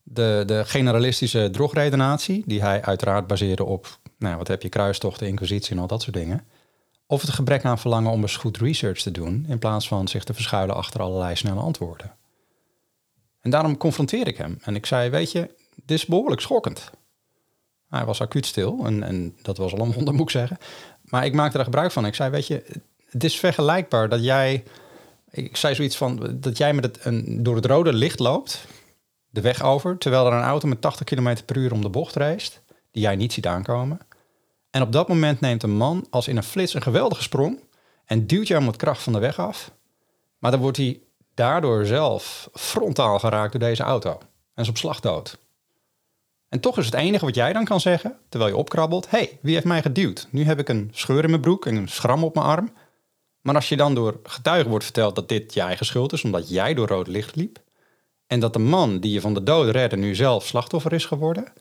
De, 0.03 0.43
de 0.45 0.65
generalistische 0.65 1.49
drogredenatie, 1.51 2.43
die 2.45 2.61
hij 2.61 2.81
uiteraard 2.81 3.27
baseerde 3.27 3.63
op, 3.63 3.99
nou, 4.17 4.37
wat 4.37 4.47
heb 4.47 4.61
je, 4.61 4.69
kruistochten, 4.69 5.27
inquisitie 5.27 5.75
en 5.75 5.81
al 5.81 5.87
dat 5.87 6.01
soort 6.01 6.15
dingen. 6.15 6.47
Of 7.07 7.21
het 7.21 7.29
gebrek 7.29 7.65
aan 7.65 7.79
verlangen 7.79 8.11
om 8.11 8.21
eens 8.21 8.37
goed 8.37 8.57
research 8.57 9.01
te 9.01 9.11
doen, 9.11 9.45
in 9.47 9.59
plaats 9.59 9.87
van 9.87 10.07
zich 10.07 10.23
te 10.23 10.33
verschuilen 10.33 10.75
achter 10.75 11.01
allerlei 11.01 11.35
snelle 11.35 11.59
antwoorden. 11.59 12.15
En 13.41 13.51
daarom 13.51 13.77
confronteer 13.77 14.27
ik 14.27 14.37
hem. 14.37 14.57
En 14.61 14.75
ik 14.75 14.85
zei, 14.85 15.09
weet 15.09 15.31
je, 15.31 15.49
dit 15.75 15.97
is 15.97 16.05
behoorlijk 16.05 16.41
schokkend. 16.41 16.91
Hij 17.89 18.05
was 18.05 18.21
acuut 18.21 18.45
stil 18.45 18.85
en, 18.85 19.03
en 19.03 19.37
dat 19.41 19.57
was 19.57 19.73
al 19.73 19.79
een 19.79 19.91
wonder, 19.91 20.13
moet 20.15 20.23
ik 20.25 20.29
zeggen. 20.29 20.57
Maar 21.03 21.25
ik 21.25 21.33
maakte 21.33 21.57
er 21.57 21.63
gebruik 21.63 21.91
van. 21.91 22.05
Ik 22.05 22.15
zei, 22.15 22.29
weet 22.29 22.47
je, 22.47 22.63
het 23.09 23.23
is 23.23 23.39
vergelijkbaar 23.39 24.09
dat 24.09 24.23
jij... 24.23 24.63
Ik 25.31 25.57
zei 25.57 25.75
zoiets 25.75 25.97
van, 25.97 26.37
dat 26.39 26.57
jij 26.57 26.73
met 26.73 26.83
het, 26.83 27.05
een, 27.05 27.43
door 27.43 27.55
het 27.55 27.65
rode 27.65 27.93
licht 27.93 28.19
loopt 28.19 28.67
de 29.29 29.41
weg 29.41 29.63
over, 29.63 29.97
terwijl 29.97 30.25
er 30.25 30.33
een 30.33 30.43
auto 30.43 30.67
met 30.67 30.81
80 30.81 31.05
km 31.05 31.35
per 31.45 31.57
uur 31.57 31.71
om 31.71 31.81
de 31.81 31.89
bocht 31.89 32.15
reist, 32.15 32.61
die 32.91 33.01
jij 33.01 33.15
niet 33.15 33.33
ziet 33.33 33.47
aankomen. 33.47 33.99
En 34.75 34.81
op 34.81 34.91
dat 34.91 35.07
moment 35.07 35.39
neemt 35.39 35.63
een 35.63 35.77
man 35.77 36.07
als 36.09 36.27
in 36.27 36.37
een 36.37 36.43
flits 36.43 36.73
een 36.73 36.81
geweldige 36.81 37.23
sprong 37.23 37.59
en 38.05 38.27
duwt 38.27 38.47
jou 38.47 38.63
met 38.63 38.75
kracht 38.75 39.03
van 39.03 39.13
de 39.13 39.19
weg 39.19 39.39
af. 39.39 39.71
Maar 40.39 40.51
dan 40.51 40.59
wordt 40.59 40.77
hij 40.77 40.99
daardoor 41.33 41.85
zelf 41.85 42.49
frontaal 42.53 43.19
geraakt 43.19 43.51
door 43.51 43.59
deze 43.61 43.83
auto 43.83 44.09
en 44.53 44.63
is 44.63 44.69
op 44.69 44.77
slag 44.77 44.99
dood. 44.99 45.37
En 46.49 46.59
toch 46.59 46.77
is 46.77 46.85
het 46.85 46.93
enige 46.93 47.25
wat 47.25 47.35
jij 47.35 47.53
dan 47.53 47.65
kan 47.65 47.79
zeggen, 47.79 48.17
terwijl 48.29 48.51
je 48.51 48.57
opkrabbelt: 48.57 49.09
hey, 49.09 49.39
wie 49.41 49.53
heeft 49.53 49.65
mij 49.65 49.81
geduwd? 49.81 50.27
Nu 50.29 50.43
heb 50.43 50.59
ik 50.59 50.69
een 50.69 50.89
scheur 50.93 51.23
in 51.23 51.29
mijn 51.29 51.41
broek 51.41 51.65
en 51.65 51.75
een 51.75 51.89
schram 51.89 52.23
op 52.23 52.35
mijn 52.35 52.47
arm. 52.47 52.73
Maar 53.41 53.55
als 53.55 53.69
je 53.69 53.77
dan 53.77 53.95
door 53.95 54.19
getuigen 54.23 54.69
wordt 54.69 54.85
verteld 54.85 55.15
dat 55.15 55.29
dit 55.29 55.53
je 55.53 55.61
eigen 55.61 55.85
schuld 55.85 56.13
is, 56.13 56.23
omdat 56.23 56.49
jij 56.49 56.73
door 56.73 56.87
rood 56.87 57.07
licht 57.07 57.35
liep, 57.35 57.59
en 58.27 58.39
dat 58.39 58.53
de 58.53 58.59
man 58.59 58.99
die 58.99 59.11
je 59.11 59.21
van 59.21 59.33
de 59.33 59.43
dood 59.43 59.69
redde 59.69 59.97
nu 59.97 60.15
zelf 60.15 60.45
slachtoffer 60.45 60.93
is 60.93 61.05
geworden, 61.05 61.53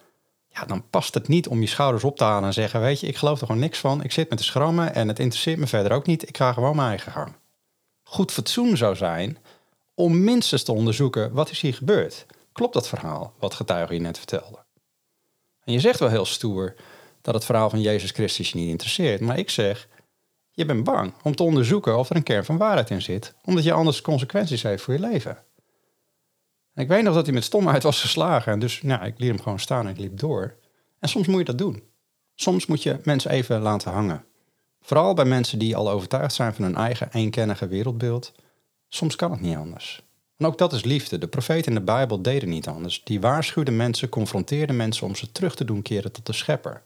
ja, 0.54 0.64
dan 0.64 0.88
past 0.90 1.14
het 1.14 1.28
niet 1.28 1.48
om 1.48 1.60
je 1.60 1.66
schouders 1.66 2.04
op 2.04 2.16
te 2.16 2.24
halen 2.24 2.44
en 2.44 2.52
zeggen: 2.52 2.80
Weet 2.80 3.00
je, 3.00 3.06
ik 3.06 3.16
geloof 3.16 3.40
er 3.40 3.46
gewoon 3.46 3.60
niks 3.60 3.78
van. 3.78 4.02
Ik 4.02 4.12
zit 4.12 4.28
met 4.28 4.38
de 4.38 4.44
schrammen 4.44 4.94
en 4.94 5.08
het 5.08 5.18
interesseert 5.18 5.58
me 5.58 5.66
verder 5.66 5.92
ook 5.92 6.06
niet. 6.06 6.28
Ik 6.28 6.36
ga 6.36 6.52
gewoon 6.52 6.76
mijn 6.76 6.88
eigen 6.88 7.12
gang. 7.12 7.32
Goed 8.02 8.32
fatsoen 8.32 8.76
zou 8.76 8.96
zijn 8.96 9.38
om 9.94 10.24
minstens 10.24 10.62
te 10.62 10.72
onderzoeken: 10.72 11.32
wat 11.32 11.50
is 11.50 11.60
hier 11.60 11.74
gebeurd? 11.74 12.26
Klopt 12.52 12.74
dat 12.74 12.88
verhaal 12.88 13.32
wat 13.38 13.54
getuige 13.54 13.94
je 13.94 14.00
net 14.00 14.18
vertelde? 14.18 14.58
En 15.64 15.72
je 15.72 15.80
zegt 15.80 15.98
wel 15.98 16.08
heel 16.08 16.24
stoer 16.24 16.74
dat 17.22 17.34
het 17.34 17.44
verhaal 17.44 17.70
van 17.70 17.80
Jezus 17.80 18.10
Christus 18.10 18.50
je 18.50 18.58
niet 18.58 18.68
interesseert. 18.68 19.20
Maar 19.20 19.38
ik 19.38 19.50
zeg: 19.50 19.88
je 20.50 20.64
bent 20.64 20.84
bang 20.84 21.12
om 21.22 21.34
te 21.34 21.42
onderzoeken 21.42 21.98
of 21.98 22.10
er 22.10 22.16
een 22.16 22.22
kern 22.22 22.44
van 22.44 22.56
waarheid 22.56 22.90
in 22.90 23.02
zit, 23.02 23.34
omdat 23.44 23.64
je 23.64 23.72
anders 23.72 24.00
consequenties 24.00 24.62
heeft 24.62 24.82
voor 24.82 24.94
je 24.94 25.00
leven. 25.00 25.38
Ik 26.74 26.88
weet 26.88 27.02
nog 27.02 27.14
dat 27.14 27.24
hij 27.24 27.34
met 27.34 27.44
stomheid 27.44 27.82
was 27.82 28.00
geslagen. 28.00 28.52
En 28.52 28.58
dus 28.58 28.82
nou, 28.82 29.04
ik 29.04 29.18
liet 29.18 29.28
hem 29.28 29.40
gewoon 29.40 29.60
staan 29.60 29.86
en 29.86 29.92
ik 29.92 29.98
liep 29.98 30.18
door. 30.18 30.54
En 30.98 31.08
soms 31.08 31.26
moet 31.26 31.38
je 31.38 31.44
dat 31.44 31.58
doen. 31.58 31.82
Soms 32.34 32.66
moet 32.66 32.82
je 32.82 33.00
mensen 33.04 33.30
even 33.30 33.60
laten 33.60 33.92
hangen. 33.92 34.24
Vooral 34.80 35.14
bij 35.14 35.24
mensen 35.24 35.58
die 35.58 35.76
al 35.76 35.90
overtuigd 35.90 36.34
zijn 36.34 36.54
van 36.54 36.64
hun 36.64 36.76
eigen 36.76 37.08
eenkennige 37.12 37.66
wereldbeeld. 37.66 38.32
Soms 38.88 39.16
kan 39.16 39.30
het 39.30 39.40
niet 39.40 39.56
anders. 39.56 40.02
En 40.36 40.46
ook 40.46 40.58
dat 40.58 40.72
is 40.72 40.84
liefde. 40.84 41.18
De 41.18 41.28
profeten 41.28 41.72
in 41.72 41.78
de 41.78 41.84
Bijbel 41.84 42.22
deden 42.22 42.48
niet 42.48 42.68
anders. 42.68 43.04
Die 43.04 43.20
waarschuwden 43.20 43.76
mensen, 43.76 44.08
confronteerden 44.08 44.76
mensen 44.76 45.06
om 45.06 45.14
ze 45.14 45.32
terug 45.32 45.54
te 45.54 45.64
doen 45.64 45.82
keren 45.82 46.12
tot 46.12 46.26
de 46.26 46.32
schepper. 46.32 46.82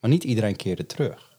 Maar 0.00 0.10
niet 0.10 0.24
iedereen 0.24 0.56
keerde 0.56 0.86
terug. 0.86 1.35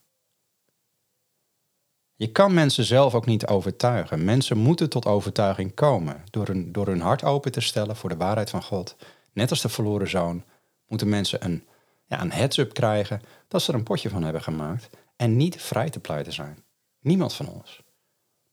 Je 2.17 2.31
kan 2.31 2.53
mensen 2.53 2.83
zelf 2.83 3.15
ook 3.15 3.25
niet 3.25 3.47
overtuigen. 3.47 4.23
Mensen 4.23 4.57
moeten 4.57 4.89
tot 4.89 5.05
overtuiging 5.05 5.73
komen 5.73 6.23
door 6.29 6.47
hun, 6.47 6.71
door 6.71 6.87
hun 6.87 7.01
hart 7.01 7.23
open 7.23 7.51
te 7.51 7.61
stellen 7.61 7.95
voor 7.95 8.09
de 8.09 8.17
waarheid 8.17 8.49
van 8.49 8.63
God. 8.63 8.95
Net 9.33 9.49
als 9.49 9.61
de 9.61 9.69
verloren 9.69 10.09
zoon 10.09 10.43
moeten 10.87 11.09
mensen 11.09 11.45
een, 11.45 11.67
ja, 12.05 12.21
een 12.21 12.31
heads-up 12.31 12.73
krijgen 12.73 13.21
dat 13.47 13.61
ze 13.61 13.71
er 13.71 13.77
een 13.77 13.83
potje 13.83 14.09
van 14.09 14.23
hebben 14.23 14.41
gemaakt 14.41 14.89
en 15.15 15.37
niet 15.37 15.61
vrij 15.61 15.89
te 15.89 15.99
pleiten 15.99 16.33
zijn. 16.33 16.63
Niemand 16.99 17.33
van 17.33 17.49
ons. 17.49 17.81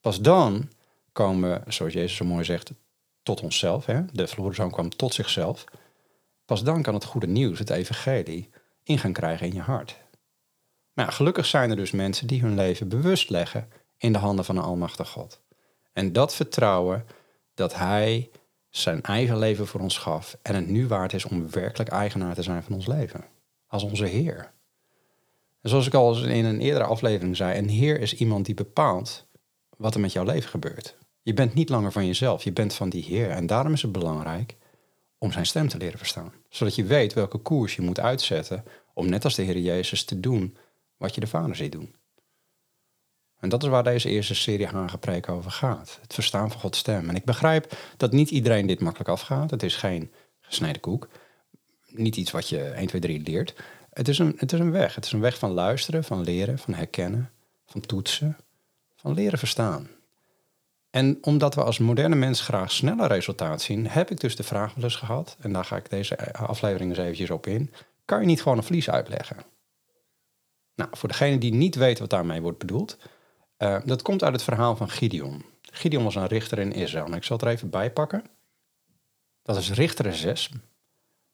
Pas 0.00 0.20
dan 0.20 0.68
komen 1.12 1.50
we, 1.50 1.72
zoals 1.72 1.92
Jezus 1.92 2.16
zo 2.16 2.24
mooi 2.24 2.44
zegt, 2.44 2.72
tot 3.22 3.40
onszelf. 3.40 3.86
Hè? 3.86 4.04
De 4.12 4.26
verloren 4.26 4.54
zoon 4.54 4.70
kwam 4.70 4.96
tot 4.96 5.14
zichzelf. 5.14 5.64
Pas 6.44 6.62
dan 6.62 6.82
kan 6.82 6.94
het 6.94 7.04
goede 7.04 7.26
nieuws, 7.26 7.58
het 7.58 7.70
evangelie, 7.70 8.50
in 8.82 8.98
gaan 8.98 9.12
krijgen 9.12 9.46
in 9.46 9.54
je 9.54 9.60
hart. 9.60 9.96
Maar 10.94 11.12
gelukkig 11.12 11.46
zijn 11.46 11.70
er 11.70 11.76
dus 11.76 11.90
mensen 11.90 12.26
die 12.26 12.40
hun 12.40 12.54
leven 12.54 12.88
bewust 12.88 13.30
leggen 13.30 13.68
in 13.96 14.12
de 14.12 14.18
handen 14.18 14.44
van 14.44 14.56
een 14.56 14.62
almachtig 14.62 15.08
God. 15.08 15.40
En 15.92 16.12
dat 16.12 16.34
vertrouwen 16.34 17.06
dat 17.54 17.74
Hij 17.74 18.30
zijn 18.70 19.02
eigen 19.02 19.38
leven 19.38 19.66
voor 19.66 19.80
ons 19.80 19.98
gaf 19.98 20.36
en 20.42 20.54
het 20.54 20.68
nu 20.68 20.86
waard 20.86 21.12
is 21.12 21.24
om 21.24 21.50
werkelijk 21.50 21.90
eigenaar 21.90 22.34
te 22.34 22.42
zijn 22.42 22.62
van 22.62 22.74
ons 22.74 22.86
leven. 22.86 23.24
Als 23.66 23.82
onze 23.82 24.04
Heer. 24.04 24.52
En 25.60 25.70
zoals 25.70 25.86
ik 25.86 25.94
al 25.94 26.24
in 26.24 26.44
een 26.44 26.60
eerdere 26.60 26.84
aflevering 26.84 27.36
zei, 27.36 27.58
een 27.58 27.68
Heer 27.68 28.00
is 28.00 28.14
iemand 28.14 28.46
die 28.46 28.54
bepaalt 28.54 29.26
wat 29.76 29.94
er 29.94 30.00
met 30.00 30.12
jouw 30.12 30.24
leven 30.24 30.50
gebeurt. 30.50 30.96
Je 31.22 31.34
bent 31.34 31.54
niet 31.54 31.68
langer 31.68 31.92
van 31.92 32.06
jezelf, 32.06 32.44
je 32.44 32.52
bent 32.52 32.74
van 32.74 32.88
die 32.88 33.02
Heer. 33.02 33.30
En 33.30 33.46
daarom 33.46 33.72
is 33.72 33.82
het 33.82 33.92
belangrijk 33.92 34.56
om 35.18 35.32
zijn 35.32 35.46
stem 35.46 35.68
te 35.68 35.78
leren 35.78 35.98
verstaan. 35.98 36.32
Zodat 36.48 36.74
je 36.74 36.84
weet 36.84 37.12
welke 37.12 37.38
koers 37.38 37.76
je 37.76 37.82
moet 37.82 38.00
uitzetten 38.00 38.64
om 38.94 39.08
net 39.08 39.24
als 39.24 39.34
de 39.34 39.42
Heer 39.42 39.58
Jezus 39.58 40.04
te 40.04 40.20
doen 40.20 40.56
wat 40.96 41.14
je 41.14 41.20
de 41.20 41.26
vader 41.26 41.56
ziet 41.56 41.72
doen. 41.72 41.94
En 43.40 43.48
dat 43.48 43.62
is 43.62 43.68
waar 43.68 43.84
deze 43.84 44.08
eerste 44.08 44.34
serie 44.34 44.66
Hagepreek 44.66 45.28
over 45.28 45.50
gaat. 45.50 45.98
Het 46.00 46.14
verstaan 46.14 46.50
van 46.50 46.60
Gods 46.60 46.78
stem. 46.78 47.08
En 47.08 47.16
ik 47.16 47.24
begrijp 47.24 47.76
dat 47.96 48.12
niet 48.12 48.30
iedereen 48.30 48.66
dit 48.66 48.80
makkelijk 48.80 49.10
afgaat. 49.10 49.50
Het 49.50 49.62
is 49.62 49.76
geen 49.76 50.12
gesneden 50.40 50.80
koek. 50.80 51.08
Niet 51.86 52.16
iets 52.16 52.30
wat 52.30 52.48
je 52.48 52.62
1, 52.62 52.86
2, 52.86 53.00
3 53.00 53.22
leert. 53.22 53.54
Het 53.92 54.08
is, 54.08 54.18
een, 54.18 54.34
het 54.36 54.52
is 54.52 54.60
een 54.60 54.70
weg. 54.70 54.94
Het 54.94 55.04
is 55.04 55.12
een 55.12 55.20
weg 55.20 55.38
van 55.38 55.50
luisteren, 55.50 56.04
van 56.04 56.22
leren, 56.22 56.58
van 56.58 56.74
herkennen, 56.74 57.30
van 57.66 57.80
toetsen, 57.80 58.36
van 58.96 59.14
leren 59.14 59.38
verstaan. 59.38 59.88
En 60.90 61.18
omdat 61.20 61.54
we 61.54 61.62
als 61.62 61.78
moderne 61.78 62.14
mens 62.14 62.40
graag 62.40 62.72
sneller 62.72 63.08
resultaat 63.08 63.62
zien, 63.62 63.88
heb 63.88 64.10
ik 64.10 64.20
dus 64.20 64.36
de 64.36 64.42
vraag 64.42 64.74
wel 64.74 64.84
eens 64.84 64.96
gehad, 64.96 65.36
en 65.40 65.52
daar 65.52 65.64
ga 65.64 65.76
ik 65.76 65.90
deze 65.90 66.34
aflevering 66.34 66.90
eens 66.90 66.98
eventjes 66.98 67.30
op 67.30 67.46
in, 67.46 67.72
kan 68.04 68.20
je 68.20 68.26
niet 68.26 68.42
gewoon 68.42 68.58
een 68.58 68.64
vlies 68.64 68.90
uitleggen? 68.90 69.36
Nou, 70.74 70.90
voor 70.92 71.08
degene 71.08 71.38
die 71.38 71.54
niet 71.54 71.74
weet 71.74 71.98
wat 71.98 72.10
daarmee 72.10 72.40
wordt 72.40 72.58
bedoeld, 72.58 72.98
uh, 73.58 73.78
dat 73.84 74.02
komt 74.02 74.22
uit 74.22 74.32
het 74.32 74.42
verhaal 74.42 74.76
van 74.76 74.90
Gideon. 74.90 75.44
Gideon 75.62 76.04
was 76.04 76.14
een 76.14 76.26
richter 76.26 76.58
in 76.58 76.72
Israël. 76.72 77.06
En 77.06 77.12
ik 77.12 77.24
zal 77.24 77.36
het 77.36 77.46
er 77.46 77.52
even 77.52 77.70
bij 77.70 77.92
pakken. 77.92 78.24
Dat 79.42 79.56
is 79.56 79.70
Richter 79.70 80.14
6. 80.14 80.50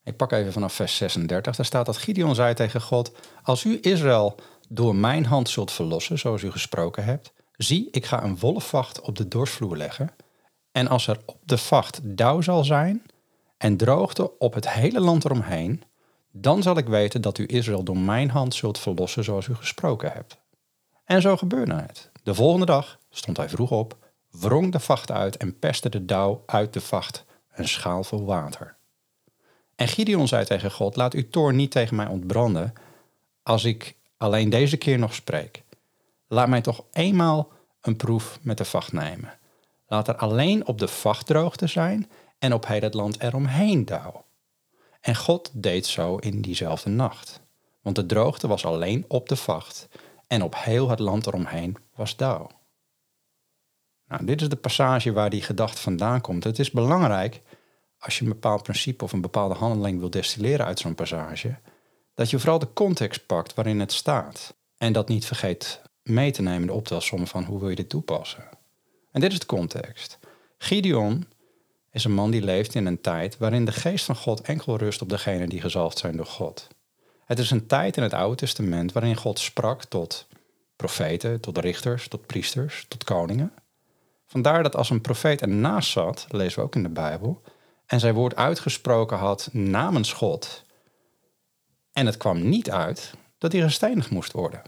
Ik 0.04 0.16
pak 0.16 0.32
even 0.32 0.52
vanaf 0.52 0.72
vers 0.72 0.96
36. 0.96 1.56
Daar 1.56 1.66
staat 1.66 1.86
dat 1.86 1.96
Gideon 1.96 2.34
zei 2.34 2.54
tegen 2.54 2.80
God: 2.80 3.12
Als 3.42 3.64
u 3.64 3.78
Israël 3.80 4.34
door 4.68 4.94
mijn 4.94 5.26
hand 5.26 5.48
zult 5.48 5.72
verlossen, 5.72 6.18
zoals 6.18 6.42
u 6.42 6.50
gesproken 6.50 7.04
hebt, 7.04 7.32
zie, 7.56 7.88
ik 7.90 8.06
ga 8.06 8.22
een 8.22 8.38
wolfvacht 8.38 9.00
op 9.00 9.16
de 9.16 9.28
dorsvloer 9.28 9.76
leggen. 9.76 10.10
En 10.72 10.88
als 10.88 11.06
er 11.06 11.20
op 11.24 11.38
de 11.44 11.58
vacht 11.58 12.00
dauw 12.02 12.40
zal 12.40 12.64
zijn 12.64 13.02
en 13.56 13.76
droogte 13.76 14.38
op 14.38 14.54
het 14.54 14.70
hele 14.70 15.00
land 15.00 15.24
eromheen, 15.24 15.82
dan 16.32 16.62
zal 16.62 16.76
ik 16.76 16.86
weten 16.86 17.20
dat 17.20 17.38
u 17.38 17.46
Israël 17.46 17.82
door 17.82 17.98
mijn 17.98 18.30
hand 18.30 18.54
zult 18.54 18.78
verlossen 18.78 19.24
zoals 19.24 19.46
u 19.46 19.54
gesproken 19.54 20.12
hebt. 20.12 20.38
En 21.04 21.20
zo 21.20 21.36
gebeurde 21.36 21.74
het. 21.74 22.10
De 22.22 22.34
volgende 22.34 22.66
dag 22.66 22.98
stond 23.10 23.36
hij 23.36 23.48
vroeg 23.48 23.70
op, 23.70 23.96
wrong 24.30 24.72
de 24.72 24.80
vacht 24.80 25.10
uit 25.10 25.36
en 25.36 25.58
pestte 25.58 25.88
de 25.88 26.04
dauw 26.04 26.42
uit 26.46 26.72
de 26.72 26.80
vacht, 26.80 27.24
een 27.52 27.68
schaal 27.68 28.04
vol 28.04 28.24
water. 28.24 28.76
En 29.76 29.88
Gideon 29.88 30.28
zei 30.28 30.44
tegen 30.44 30.70
God, 30.70 30.96
laat 30.96 31.14
uw 31.14 31.28
toorn 31.30 31.56
niet 31.56 31.70
tegen 31.70 31.96
mij 31.96 32.06
ontbranden, 32.06 32.72
als 33.42 33.64
ik 33.64 33.96
alleen 34.16 34.50
deze 34.50 34.76
keer 34.76 34.98
nog 34.98 35.14
spreek. 35.14 35.62
Laat 36.26 36.48
mij 36.48 36.60
toch 36.60 36.84
eenmaal 36.92 37.48
een 37.80 37.96
proef 37.96 38.38
met 38.42 38.58
de 38.58 38.64
vacht 38.64 38.92
nemen. 38.92 39.38
Laat 39.86 40.08
er 40.08 40.16
alleen 40.16 40.66
op 40.66 40.78
de 40.78 40.88
vacht 40.88 41.26
droogte 41.26 41.66
zijn 41.66 42.10
en 42.38 42.52
op 42.52 42.66
heel 42.66 42.80
het 42.80 42.94
land 42.94 43.20
eromheen 43.20 43.84
dauw. 43.84 44.24
En 45.00 45.16
God 45.16 45.50
deed 45.52 45.86
zo 45.86 46.16
in 46.16 46.40
diezelfde 46.40 46.90
nacht. 46.90 47.40
Want 47.82 47.96
de 47.96 48.06
droogte 48.06 48.48
was 48.48 48.64
alleen 48.64 49.04
op 49.08 49.28
de 49.28 49.36
vacht 49.36 49.88
en 50.26 50.42
op 50.42 50.54
heel 50.56 50.88
het 50.88 50.98
land 50.98 51.26
eromheen 51.26 51.76
was 51.94 52.16
dauw. 52.16 52.50
Nou, 54.06 54.24
dit 54.24 54.40
is 54.40 54.48
de 54.48 54.56
passage 54.56 55.12
waar 55.12 55.30
die 55.30 55.42
gedachte 55.42 55.82
vandaan 55.82 56.20
komt. 56.20 56.44
Het 56.44 56.58
is 56.58 56.70
belangrijk, 56.70 57.42
als 57.98 58.18
je 58.18 58.24
een 58.24 58.30
bepaald 58.30 58.62
principe 58.62 59.04
of 59.04 59.12
een 59.12 59.20
bepaalde 59.20 59.54
handeling 59.54 59.98
wil 59.98 60.10
destilleren 60.10 60.66
uit 60.66 60.78
zo'n 60.78 60.94
passage, 60.94 61.58
dat 62.14 62.30
je 62.30 62.38
vooral 62.38 62.58
de 62.58 62.72
context 62.72 63.26
pakt 63.26 63.54
waarin 63.54 63.80
het 63.80 63.92
staat. 63.92 64.54
En 64.76 64.92
dat 64.92 65.08
niet 65.08 65.26
vergeet 65.26 65.82
mee 66.02 66.30
te 66.30 66.42
nemen 66.42 66.66
de 66.66 66.72
optelsom 66.72 67.26
van 67.26 67.44
hoe 67.44 67.60
wil 67.60 67.68
je 67.68 67.76
dit 67.76 67.88
toepassen. 67.88 68.48
En 69.12 69.20
dit 69.20 69.32
is 69.32 69.38
de 69.38 69.46
context. 69.46 70.18
Gideon 70.58 71.26
is 71.92 72.04
een 72.04 72.12
man 72.12 72.30
die 72.30 72.42
leeft 72.42 72.74
in 72.74 72.86
een 72.86 73.00
tijd 73.00 73.38
waarin 73.38 73.64
de 73.64 73.72
geest 73.72 74.04
van 74.04 74.16
God 74.16 74.40
enkel 74.40 74.76
rust 74.76 75.02
op 75.02 75.08
degenen 75.08 75.48
die 75.48 75.60
gezalfd 75.60 75.98
zijn 75.98 76.16
door 76.16 76.26
God. 76.26 76.68
Het 77.24 77.38
is 77.38 77.50
een 77.50 77.66
tijd 77.66 77.96
in 77.96 78.02
het 78.02 78.14
Oude 78.14 78.36
Testament 78.36 78.92
waarin 78.92 79.16
God 79.16 79.38
sprak 79.38 79.84
tot 79.84 80.26
profeten, 80.76 81.40
tot 81.40 81.58
richters, 81.58 82.08
tot 82.08 82.26
priesters, 82.26 82.84
tot 82.88 83.04
koningen. 83.04 83.52
Vandaar 84.26 84.62
dat 84.62 84.76
als 84.76 84.90
een 84.90 85.00
profeet 85.00 85.40
ernaast 85.40 85.90
zat, 85.90 86.26
lezen 86.28 86.58
we 86.58 86.64
ook 86.64 86.74
in 86.74 86.82
de 86.82 86.88
Bijbel, 86.88 87.42
en 87.86 88.00
zijn 88.00 88.14
woord 88.14 88.36
uitgesproken 88.36 89.16
had 89.16 89.48
namens 89.52 90.12
God, 90.12 90.64
en 91.92 92.06
het 92.06 92.16
kwam 92.16 92.48
niet 92.48 92.70
uit, 92.70 93.14
dat 93.38 93.52
hij 93.52 93.60
gestenigd 93.60 94.10
moest 94.10 94.32
worden. 94.32 94.62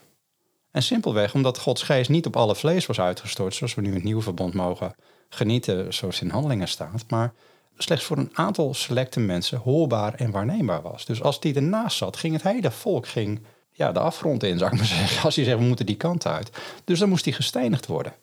En 0.71 0.83
simpelweg 0.83 1.35
omdat 1.35 1.59
Gods 1.59 1.83
geest 1.83 2.11
niet 2.11 2.27
op 2.27 2.37
alle 2.37 2.55
vlees 2.55 2.87
was 2.87 3.01
uitgestort, 3.01 3.55
zoals 3.55 3.75
we 3.75 3.81
nu 3.81 3.89
in 3.89 3.95
het 3.95 4.05
nieuwe 4.05 4.23
verbond 4.23 4.55
mogen 4.55 4.95
genieten 5.35 5.95
zoals 5.95 6.21
in 6.21 6.31
handelingen 6.31 6.69
staat, 6.69 7.05
maar 7.09 7.33
slechts 7.77 8.05
voor 8.05 8.17
een 8.17 8.31
aantal 8.33 8.75
selecte 8.75 9.21
mensen 9.21 9.59
hoorbaar 9.59 10.15
en 10.15 10.31
waarneembaar 10.31 10.83
was. 10.83 11.05
Dus 11.05 11.23
als 11.23 11.41
die 11.41 11.55
ernaast 11.55 11.97
zat, 11.97 12.17
ging 12.17 12.33
het 12.33 12.43
hele 12.43 12.71
volk 12.71 13.09
ging, 13.09 13.41
ja, 13.73 13.93
de 13.93 13.99
afgrond 13.99 14.43
in, 14.43 14.59
zou 14.59 14.73
ik 14.73 14.79
maar 14.79 14.87
zeggen. 14.99 15.23
Als 15.23 15.37
hij 15.37 15.45
zegt, 15.45 15.59
we 15.59 15.65
moeten 15.65 15.87
die 15.87 15.97
kant 15.97 16.27
uit. 16.27 16.51
Dus 16.85 16.99
dan 16.99 17.09
moest 17.09 17.25
hij 17.25 17.35
gestenigd 17.35 17.87
worden. 17.87 18.15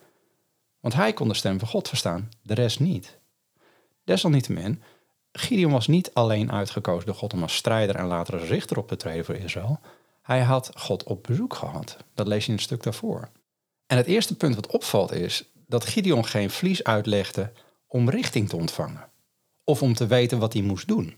Want 0.79 0.93
hij 0.93 1.13
kon 1.13 1.27
de 1.27 1.33
stem 1.33 1.59
van 1.59 1.67
God 1.67 1.87
verstaan, 1.87 2.29
de 2.41 2.53
rest 2.53 2.79
niet. 2.79 3.17
Desalniettemin, 4.03 4.81
Gideon 5.31 5.71
was 5.71 5.87
niet 5.87 6.13
alleen 6.13 6.51
uitgekozen 6.51 7.05
door 7.05 7.15
God 7.15 7.33
om 7.33 7.41
als 7.41 7.55
strijder 7.55 7.95
en 7.95 8.05
later 8.05 8.39
als 8.39 8.49
richter 8.49 8.77
op 8.77 8.87
te 8.87 8.95
treden 8.95 9.25
voor 9.25 9.35
Israël. 9.35 9.79
Hij 10.21 10.41
had 10.41 10.71
God 10.75 11.03
op 11.03 11.23
bezoek 11.23 11.53
gehad. 11.53 11.97
Dat 12.13 12.27
lees 12.27 12.43
je 12.43 12.49
in 12.49 12.55
het 12.55 12.63
stuk 12.63 12.83
daarvoor. 12.83 13.29
En 13.87 13.97
het 13.97 14.05
eerste 14.05 14.35
punt 14.35 14.55
wat 14.55 14.67
opvalt 14.67 15.11
is 15.11 15.43
dat 15.69 15.85
Gideon 15.85 16.25
geen 16.25 16.49
vlies 16.49 16.83
uitlegde 16.83 17.51
om 17.87 18.09
richting 18.09 18.49
te 18.49 18.55
ontvangen. 18.55 19.09
Of 19.63 19.81
om 19.81 19.93
te 19.93 20.07
weten 20.07 20.39
wat 20.39 20.53
hij 20.53 20.61
moest 20.61 20.87
doen. 20.87 21.15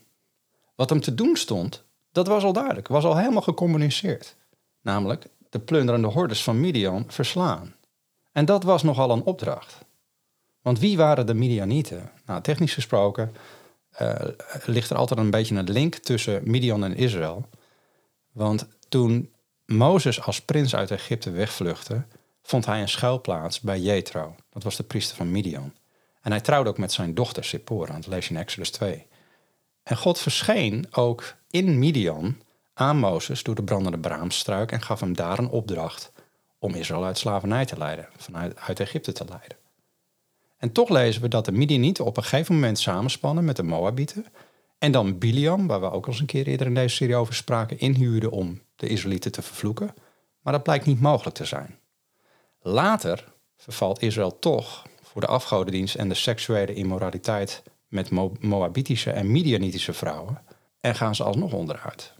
Wat 0.75 0.89
hem 0.89 1.01
te 1.01 1.13
doen 1.13 1.36
stond, 1.36 1.84
dat 2.12 2.27
was 2.27 2.43
al 2.43 2.53
duidelijk, 2.53 2.88
was 2.88 3.03
al 3.03 3.17
helemaal 3.17 3.41
gecommuniceerd. 3.41 4.36
Namelijk 4.81 5.25
de 5.50 5.60
plunderende 5.60 6.08
hordes 6.08 6.43
van 6.43 6.60
Midian 6.60 7.05
verslaan. 7.08 7.75
En 8.31 8.46
dat 8.46 8.63
was 8.63 8.84
nogal 8.84 9.12
een 9.12 9.24
opdracht. 9.24 9.77
Want 10.62 10.79
wie 10.79 10.98
waren 10.98 11.25
de 11.25 11.34
Midianieten? 11.34 12.12
Nou, 12.25 12.41
technisch 12.41 12.74
gesproken 12.74 13.36
uh, 14.01 14.15
ligt 14.65 14.89
er 14.89 14.98
altijd 14.98 15.20
een 15.20 15.31
beetje 15.31 15.55
een 15.55 15.72
link 15.72 15.96
tussen 15.96 16.41
Midian 16.43 16.84
en 16.84 16.96
Israël. 16.96 17.46
Want 18.31 18.67
toen 18.89 19.31
Mozes 19.65 20.22
als 20.22 20.41
prins 20.41 20.75
uit 20.75 20.91
Egypte 20.91 21.31
wegvluchtte, 21.31 22.03
vond 22.41 22.65
hij 22.65 22.81
een 22.81 22.89
schuilplaats 22.89 23.60
bij 23.60 23.79
Jethro. 23.79 24.36
Dat 24.50 24.63
was 24.63 24.75
de 24.75 24.83
priester 24.83 25.17
van 25.17 25.31
Midian. 25.31 25.74
En 26.21 26.31
hij 26.31 26.41
trouwde 26.41 26.69
ook 26.69 26.77
met 26.77 26.91
zijn 26.91 27.13
dochter 27.13 27.43
Sippora, 27.43 27.93
dat 27.93 28.07
lees 28.07 28.27
je 28.27 28.33
in 28.33 28.39
Exodus 28.39 28.71
2. 28.71 29.07
En 29.83 29.98
God 29.98 30.19
verscheen 30.19 30.88
ook 30.91 31.36
in 31.50 31.79
Midian 31.79 32.41
aan 32.74 32.98
Mozes 32.98 33.43
door 33.43 33.55
de 33.55 33.63
brandende 33.63 34.00
braamstruik 34.00 34.71
en 34.71 34.81
gaf 34.81 35.00
hem 35.00 35.15
daar 35.15 35.39
een 35.39 35.50
opdracht 35.50 36.12
om 36.60 36.74
Israël 36.74 37.05
uit 37.05 37.17
slavernij 37.17 37.65
te 37.65 37.77
leiden, 37.77 38.07
vanuit 38.17 38.60
uit 38.60 38.79
Egypte 38.79 39.12
te 39.12 39.25
leiden. 39.29 39.57
En 40.57 40.71
toch 40.71 40.89
lezen 40.89 41.21
we 41.21 41.27
dat 41.27 41.45
de 41.45 41.51
Midianieten 41.51 42.05
op 42.05 42.17
een 42.17 42.24
gegeven 42.24 42.53
moment 42.53 42.79
samenspannen 42.79 43.45
met 43.45 43.55
de 43.55 43.63
Moabieten. 43.63 44.25
En 44.77 44.91
dan 44.91 45.17
Biliam, 45.17 45.67
waar 45.67 45.79
we 45.79 45.91
ook 45.91 46.05
al 46.05 46.12
eens 46.12 46.19
een 46.19 46.25
keer 46.25 46.48
eerder 46.48 46.67
in 46.67 46.74
deze 46.74 46.95
serie 46.95 47.15
over 47.15 47.33
spraken, 47.33 47.79
inhuurden 47.79 48.31
om 48.31 48.62
de 48.75 48.88
Israëlieten 48.88 49.31
te 49.31 49.41
vervloeken. 49.41 49.93
Maar 50.41 50.53
dat 50.53 50.63
blijkt 50.63 50.86
niet 50.86 51.01
mogelijk 51.01 51.36
te 51.36 51.45
zijn. 51.45 51.79
Later 52.63 53.34
vervalt 53.56 54.01
Israël 54.01 54.39
toch 54.39 54.86
voor 55.01 55.22
de 55.22 55.27
afgodendienst 55.27 55.96
en 55.96 56.10
de 56.10 56.15
seksuele 56.15 56.74
immoraliteit 56.74 57.63
met 57.88 58.10
Moabitische 58.41 59.12
en 59.12 59.32
Midianitische 59.32 59.94
vrouwen 59.94 60.44
en 60.80 60.96
gaan 60.96 61.15
ze 61.15 61.24
alsnog 61.24 61.53
onderuit. 61.53 62.13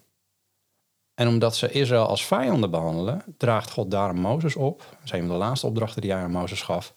En 1.14 1.28
omdat 1.28 1.56
ze 1.56 1.72
Israël 1.72 2.08
als 2.08 2.26
vijanden 2.26 2.72
behandelen, 2.72 3.24
draagt 3.38 3.72
God 3.72 3.92
daarom 3.92 4.20
Mozes 4.20 4.56
op, 4.56 4.98
een 5.02 5.20
van 5.20 5.28
de 5.28 5.34
laatste 5.34 5.68
opdrachten 5.68 6.02
die 6.02 6.12
hij 6.12 6.22
aan 6.22 6.32
Mozes 6.32 6.62
gaf, 6.62 6.94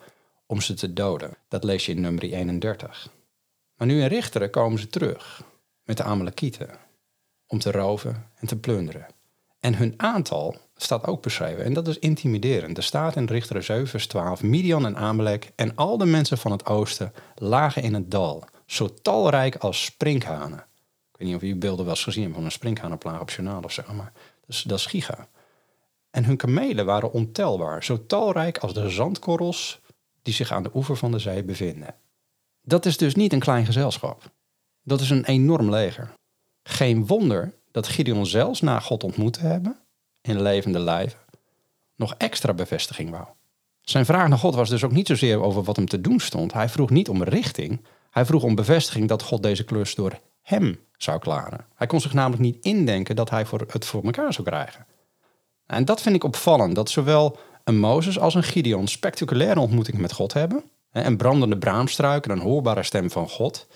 om 0.46 0.60
ze 0.60 0.74
te 0.74 0.92
doden. 0.92 1.36
Dat 1.48 1.64
lees 1.64 1.86
je 1.86 1.92
in 1.92 2.00
nummer 2.00 2.22
31. 2.22 3.08
Maar 3.74 3.86
nu 3.86 4.00
in 4.00 4.06
Richteren 4.06 4.50
komen 4.50 4.78
ze 4.78 4.86
terug 4.86 5.42
met 5.82 5.96
de 5.96 6.02
Amalekieten 6.02 6.70
om 7.46 7.58
te 7.58 7.70
roven 7.70 8.30
en 8.34 8.46
te 8.46 8.56
plunderen. 8.56 9.06
En 9.60 9.76
hun 9.76 9.94
aantal 9.96 10.56
staat 10.76 11.06
ook 11.06 11.22
beschreven 11.22 11.64
en 11.64 11.72
dat 11.72 11.88
is 11.88 11.98
intimiderend. 11.98 12.76
Er 12.76 12.82
staat 12.82 13.16
in 13.16 13.26
Richteren 13.26 13.64
7 13.64 13.86
vers 13.86 14.06
12, 14.06 14.42
Midian 14.42 14.86
en 14.86 14.96
Amalek 14.96 15.52
en 15.56 15.74
al 15.74 15.98
de 15.98 16.06
mensen 16.06 16.38
van 16.38 16.52
het 16.52 16.66
oosten 16.66 17.12
lagen 17.34 17.82
in 17.82 17.94
het 17.94 18.10
dal, 18.10 18.44
zo 18.66 18.94
talrijk 19.02 19.56
als 19.56 19.84
sprinkhanen. 19.84 20.58
Ik 20.58 21.18
weet 21.18 21.28
niet 21.28 21.36
of 21.36 21.42
je 21.42 21.56
beelden 21.56 21.84
wel 21.84 21.94
eens 21.94 22.04
gezien 22.04 22.22
hebben 22.22 22.40
van 22.40 22.48
een 22.48 22.56
sprinkhanenplaag 22.56 23.20
op 23.20 23.30
journaal 23.30 23.62
of 23.62 23.72
zo, 23.72 23.82
maar 23.92 24.12
dat 24.14 24.48
is, 24.48 24.62
dat 24.62 24.78
is 24.78 24.86
giga. 24.86 25.28
En 26.10 26.24
hun 26.24 26.36
kamelen 26.36 26.86
waren 26.86 27.12
ontelbaar, 27.12 27.84
zo 27.84 28.06
talrijk 28.06 28.58
als 28.58 28.74
de 28.74 28.88
zandkorrels 28.88 29.80
die 30.22 30.34
zich 30.34 30.52
aan 30.52 30.62
de 30.62 30.70
oever 30.74 30.96
van 30.96 31.10
de 31.10 31.18
zee 31.18 31.44
bevinden. 31.44 31.94
Dat 32.62 32.86
is 32.86 32.96
dus 32.96 33.14
niet 33.14 33.32
een 33.32 33.38
klein 33.38 33.66
gezelschap. 33.66 34.32
Dat 34.82 35.00
is 35.00 35.10
een 35.10 35.24
enorm 35.24 35.70
leger. 35.70 36.12
Geen 36.62 37.06
wonder 37.06 37.54
dat 37.70 37.88
Gideon 37.88 38.26
zelfs 38.26 38.60
na 38.60 38.80
God 38.80 39.04
ontmoet 39.04 39.32
te 39.32 39.40
hebben, 39.40 39.78
in 40.28 40.42
levende 40.42 40.78
lijven, 40.78 41.18
nog 41.96 42.14
extra 42.18 42.54
bevestiging 42.54 43.10
wou. 43.10 43.26
Zijn 43.80 44.04
vraag 44.04 44.28
naar 44.28 44.38
God 44.38 44.54
was 44.54 44.68
dus 44.68 44.84
ook 44.84 44.92
niet 44.92 45.06
zozeer 45.06 45.42
over 45.42 45.62
wat 45.62 45.76
hem 45.76 45.88
te 45.88 46.00
doen 46.00 46.20
stond. 46.20 46.52
Hij 46.52 46.68
vroeg 46.68 46.90
niet 46.90 47.08
om 47.08 47.22
richting. 47.22 47.84
Hij 48.10 48.24
vroeg 48.24 48.42
om 48.42 48.54
bevestiging 48.54 49.08
dat 49.08 49.22
God 49.22 49.42
deze 49.42 49.64
klus 49.64 49.94
door 49.94 50.18
hem 50.42 50.80
zou 50.96 51.18
klaren. 51.18 51.66
Hij 51.74 51.86
kon 51.86 52.00
zich 52.00 52.12
namelijk 52.12 52.42
niet 52.42 52.64
indenken 52.64 53.16
dat 53.16 53.30
hij 53.30 53.46
voor 53.46 53.66
het 53.68 53.84
voor 53.84 54.04
elkaar 54.04 54.32
zou 54.32 54.46
krijgen. 54.46 54.86
En 55.66 55.84
dat 55.84 56.00
vind 56.00 56.14
ik 56.14 56.24
opvallend, 56.24 56.74
dat 56.74 56.90
zowel 56.90 57.38
een 57.64 57.78
Mozes 57.78 58.18
als 58.18 58.34
een 58.34 58.42
Gideon 58.42 58.86
spectaculaire 58.86 59.60
ontmoetingen 59.60 60.00
met 60.00 60.12
God 60.12 60.32
hebben. 60.32 60.64
Een 60.92 61.16
brandende 61.16 61.58
braamstruik 61.58 62.24
en 62.24 62.30
een 62.30 62.38
hoorbare 62.38 62.82
stem 62.82 63.10
van 63.10 63.28
God 63.28 63.66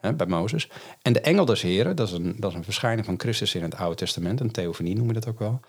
bij 0.00 0.26
Mozes. 0.26 0.68
En 1.02 1.12
de 1.12 1.20
engel 1.20 1.44
des 1.44 1.62
heren, 1.62 1.96
dat 1.96 2.08
is, 2.08 2.12
een, 2.12 2.34
dat 2.38 2.50
is 2.50 2.56
een 2.56 2.64
verschijning 2.64 3.06
van 3.06 3.18
Christus 3.18 3.54
in 3.54 3.62
het 3.62 3.76
Oude 3.76 3.96
Testament, 3.96 4.40
een 4.40 4.50
theofonie 4.50 4.94
noemen 4.94 5.14
we 5.14 5.20
dat 5.20 5.28
ook 5.28 5.38
wel. 5.38 5.60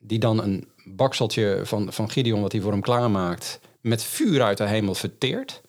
Die 0.00 0.18
dan 0.18 0.42
een 0.42 0.68
bakseltje 0.84 1.60
van, 1.64 1.92
van 1.92 2.10
Gideon, 2.10 2.40
wat 2.40 2.52
hij 2.52 2.60
voor 2.60 2.72
hem 2.72 2.80
klaarmaakt, 2.80 3.60
met 3.80 4.04
vuur 4.04 4.42
uit 4.42 4.58
de 4.58 4.66
hemel 4.66 4.94
verteert. 4.94 5.62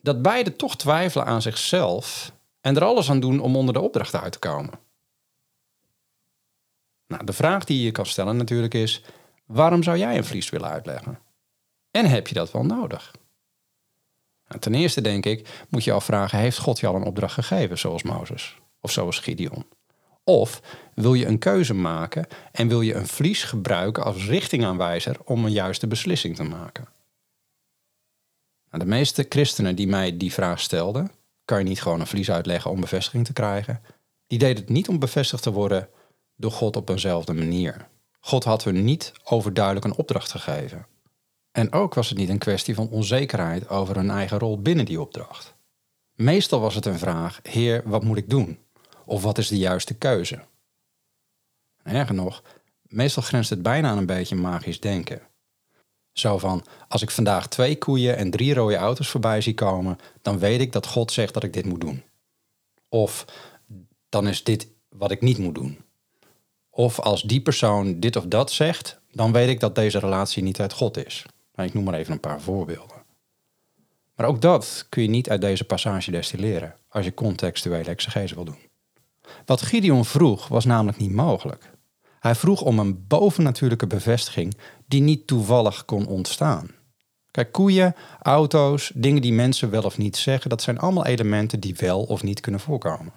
Dat 0.00 0.22
beide 0.22 0.56
toch 0.56 0.76
twijfelen 0.76 1.26
aan 1.26 1.42
zichzelf 1.42 2.32
en 2.60 2.76
er 2.76 2.84
alles 2.84 3.10
aan 3.10 3.20
doen 3.20 3.40
om 3.40 3.56
onder 3.56 3.74
de 3.74 3.80
opdracht 3.80 4.14
uit 4.14 4.32
te 4.32 4.38
komen. 4.38 4.80
Nou, 7.06 7.24
de 7.24 7.32
vraag 7.32 7.64
die 7.64 7.84
je 7.84 7.90
kan 7.90 8.06
stellen 8.06 8.36
natuurlijk 8.36 8.74
is: 8.74 9.02
waarom 9.46 9.82
zou 9.82 9.98
jij 9.98 10.16
een 10.16 10.24
vlies 10.24 10.50
willen 10.50 10.68
uitleggen? 10.68 11.18
En 11.90 12.06
heb 12.06 12.28
je 12.28 12.34
dat 12.34 12.52
wel 12.52 12.64
nodig? 12.64 13.14
Nou, 14.48 14.60
ten 14.60 14.74
eerste 14.74 15.00
denk 15.00 15.26
ik, 15.26 15.66
moet 15.68 15.84
je 15.84 15.92
afvragen, 15.92 16.38
heeft 16.38 16.58
God 16.58 16.80
je 16.80 16.86
al 16.86 16.94
een 16.94 17.04
opdracht 17.04 17.34
gegeven, 17.34 17.78
zoals 17.78 18.02
Mozes 18.02 18.56
of 18.80 18.90
zoals 18.90 19.18
Gideon? 19.18 19.66
Of 20.24 20.60
wil 20.94 21.14
je 21.14 21.26
een 21.26 21.38
keuze 21.38 21.74
maken 21.74 22.26
en 22.52 22.68
wil 22.68 22.80
je 22.80 22.94
een 22.94 23.06
vlies 23.06 23.44
gebruiken 23.44 24.04
als 24.04 24.26
richtingaanwijzer 24.26 25.16
om 25.24 25.44
een 25.44 25.52
juiste 25.52 25.86
beslissing 25.86 26.36
te 26.36 26.42
maken? 26.42 26.88
Nou, 28.70 28.84
de 28.84 28.90
meeste 28.90 29.26
christenen 29.28 29.76
die 29.76 29.86
mij 29.86 30.16
die 30.16 30.32
vraag 30.32 30.60
stelden, 30.60 31.10
kan 31.44 31.58
je 31.58 31.64
niet 31.64 31.82
gewoon 31.82 32.00
een 32.00 32.06
vlies 32.06 32.30
uitleggen 32.30 32.70
om 32.70 32.80
bevestiging 32.80 33.24
te 33.24 33.32
krijgen. 33.32 33.82
Die 34.26 34.38
deden 34.38 34.62
het 34.62 34.72
niet 34.72 34.88
om 34.88 34.98
bevestigd 34.98 35.42
te 35.42 35.52
worden 35.52 35.88
door 36.36 36.52
God 36.52 36.76
op 36.76 36.88
eenzelfde 36.88 37.32
manier. 37.32 37.88
God 38.20 38.44
had 38.44 38.64
hun 38.64 38.84
niet 38.84 39.12
overduidelijk 39.24 39.84
een 39.84 39.96
opdracht 39.96 40.30
gegeven. 40.30 40.86
En 41.52 41.72
ook 41.72 41.94
was 41.94 42.08
het 42.08 42.18
niet 42.18 42.28
een 42.28 42.38
kwestie 42.38 42.74
van 42.74 42.88
onzekerheid 42.88 43.68
over 43.68 43.96
hun 43.96 44.10
eigen 44.10 44.38
rol 44.38 44.62
binnen 44.62 44.84
die 44.84 45.00
opdracht. 45.00 45.54
Meestal 46.14 46.60
was 46.60 46.74
het 46.74 46.86
een 46.86 46.98
vraag: 46.98 47.40
Heer, 47.42 47.82
wat 47.84 48.04
moet 48.04 48.16
ik 48.16 48.30
doen? 48.30 48.58
Of 49.04 49.22
wat 49.22 49.38
is 49.38 49.48
de 49.48 49.58
juiste 49.58 49.94
keuze? 49.94 50.40
Erger 51.82 52.14
nog, 52.14 52.42
meestal 52.82 53.22
grenst 53.22 53.50
het 53.50 53.62
bijna 53.62 53.88
aan 53.88 53.98
een 53.98 54.06
beetje 54.06 54.34
magisch 54.34 54.80
denken. 54.80 55.22
Zo 56.12 56.38
van: 56.38 56.64
als 56.88 57.02
ik 57.02 57.10
vandaag 57.10 57.48
twee 57.48 57.78
koeien 57.78 58.16
en 58.16 58.30
drie 58.30 58.54
rode 58.54 58.76
auto's 58.76 59.08
voorbij 59.08 59.40
zie 59.40 59.54
komen, 59.54 59.98
dan 60.22 60.38
weet 60.38 60.60
ik 60.60 60.72
dat 60.72 60.86
God 60.86 61.12
zegt 61.12 61.34
dat 61.34 61.42
ik 61.42 61.52
dit 61.52 61.64
moet 61.64 61.80
doen. 61.80 62.02
Of 62.88 63.24
dan 64.08 64.28
is 64.28 64.44
dit 64.44 64.68
wat 64.88 65.10
ik 65.10 65.20
niet 65.20 65.38
moet 65.38 65.54
doen. 65.54 65.84
Of 66.70 67.00
als 67.00 67.22
die 67.22 67.42
persoon 67.42 68.00
dit 68.00 68.16
of 68.16 68.24
dat 68.26 68.52
zegt, 68.52 69.00
dan 69.10 69.32
weet 69.32 69.48
ik 69.48 69.60
dat 69.60 69.74
deze 69.74 69.98
relatie 69.98 70.42
niet 70.42 70.60
uit 70.60 70.72
God 70.72 71.06
is. 71.06 71.26
Nou, 71.54 71.68
ik 71.68 71.74
noem 71.74 71.84
maar 71.84 71.94
even 71.94 72.12
een 72.12 72.20
paar 72.20 72.40
voorbeelden. 72.40 73.02
Maar 74.14 74.26
ook 74.26 74.40
dat 74.40 74.86
kun 74.88 75.02
je 75.02 75.08
niet 75.08 75.30
uit 75.30 75.40
deze 75.40 75.64
passage 75.64 76.10
destilleren 76.10 76.76
als 76.88 77.04
je 77.04 77.14
contextuele 77.14 77.90
exegese 77.90 78.34
wil 78.34 78.44
doen. 78.44 78.70
Wat 79.44 79.62
Gideon 79.62 80.04
vroeg 80.04 80.48
was 80.48 80.64
namelijk 80.64 80.98
niet 80.98 81.12
mogelijk. 81.12 81.70
Hij 82.20 82.34
vroeg 82.34 82.60
om 82.60 82.78
een 82.78 83.06
bovennatuurlijke 83.06 83.86
bevestiging 83.86 84.56
die 84.86 85.00
niet 85.00 85.26
toevallig 85.26 85.84
kon 85.84 86.06
ontstaan. 86.06 86.70
Kijk, 87.30 87.52
koeien, 87.52 87.94
auto's, 88.22 88.92
dingen 88.94 89.22
die 89.22 89.32
mensen 89.32 89.70
wel 89.70 89.82
of 89.82 89.98
niet 89.98 90.16
zeggen, 90.16 90.50
dat 90.50 90.62
zijn 90.62 90.78
allemaal 90.78 91.06
elementen 91.06 91.60
die 91.60 91.76
wel 91.78 92.02
of 92.02 92.22
niet 92.22 92.40
kunnen 92.40 92.60
voorkomen. 92.60 93.12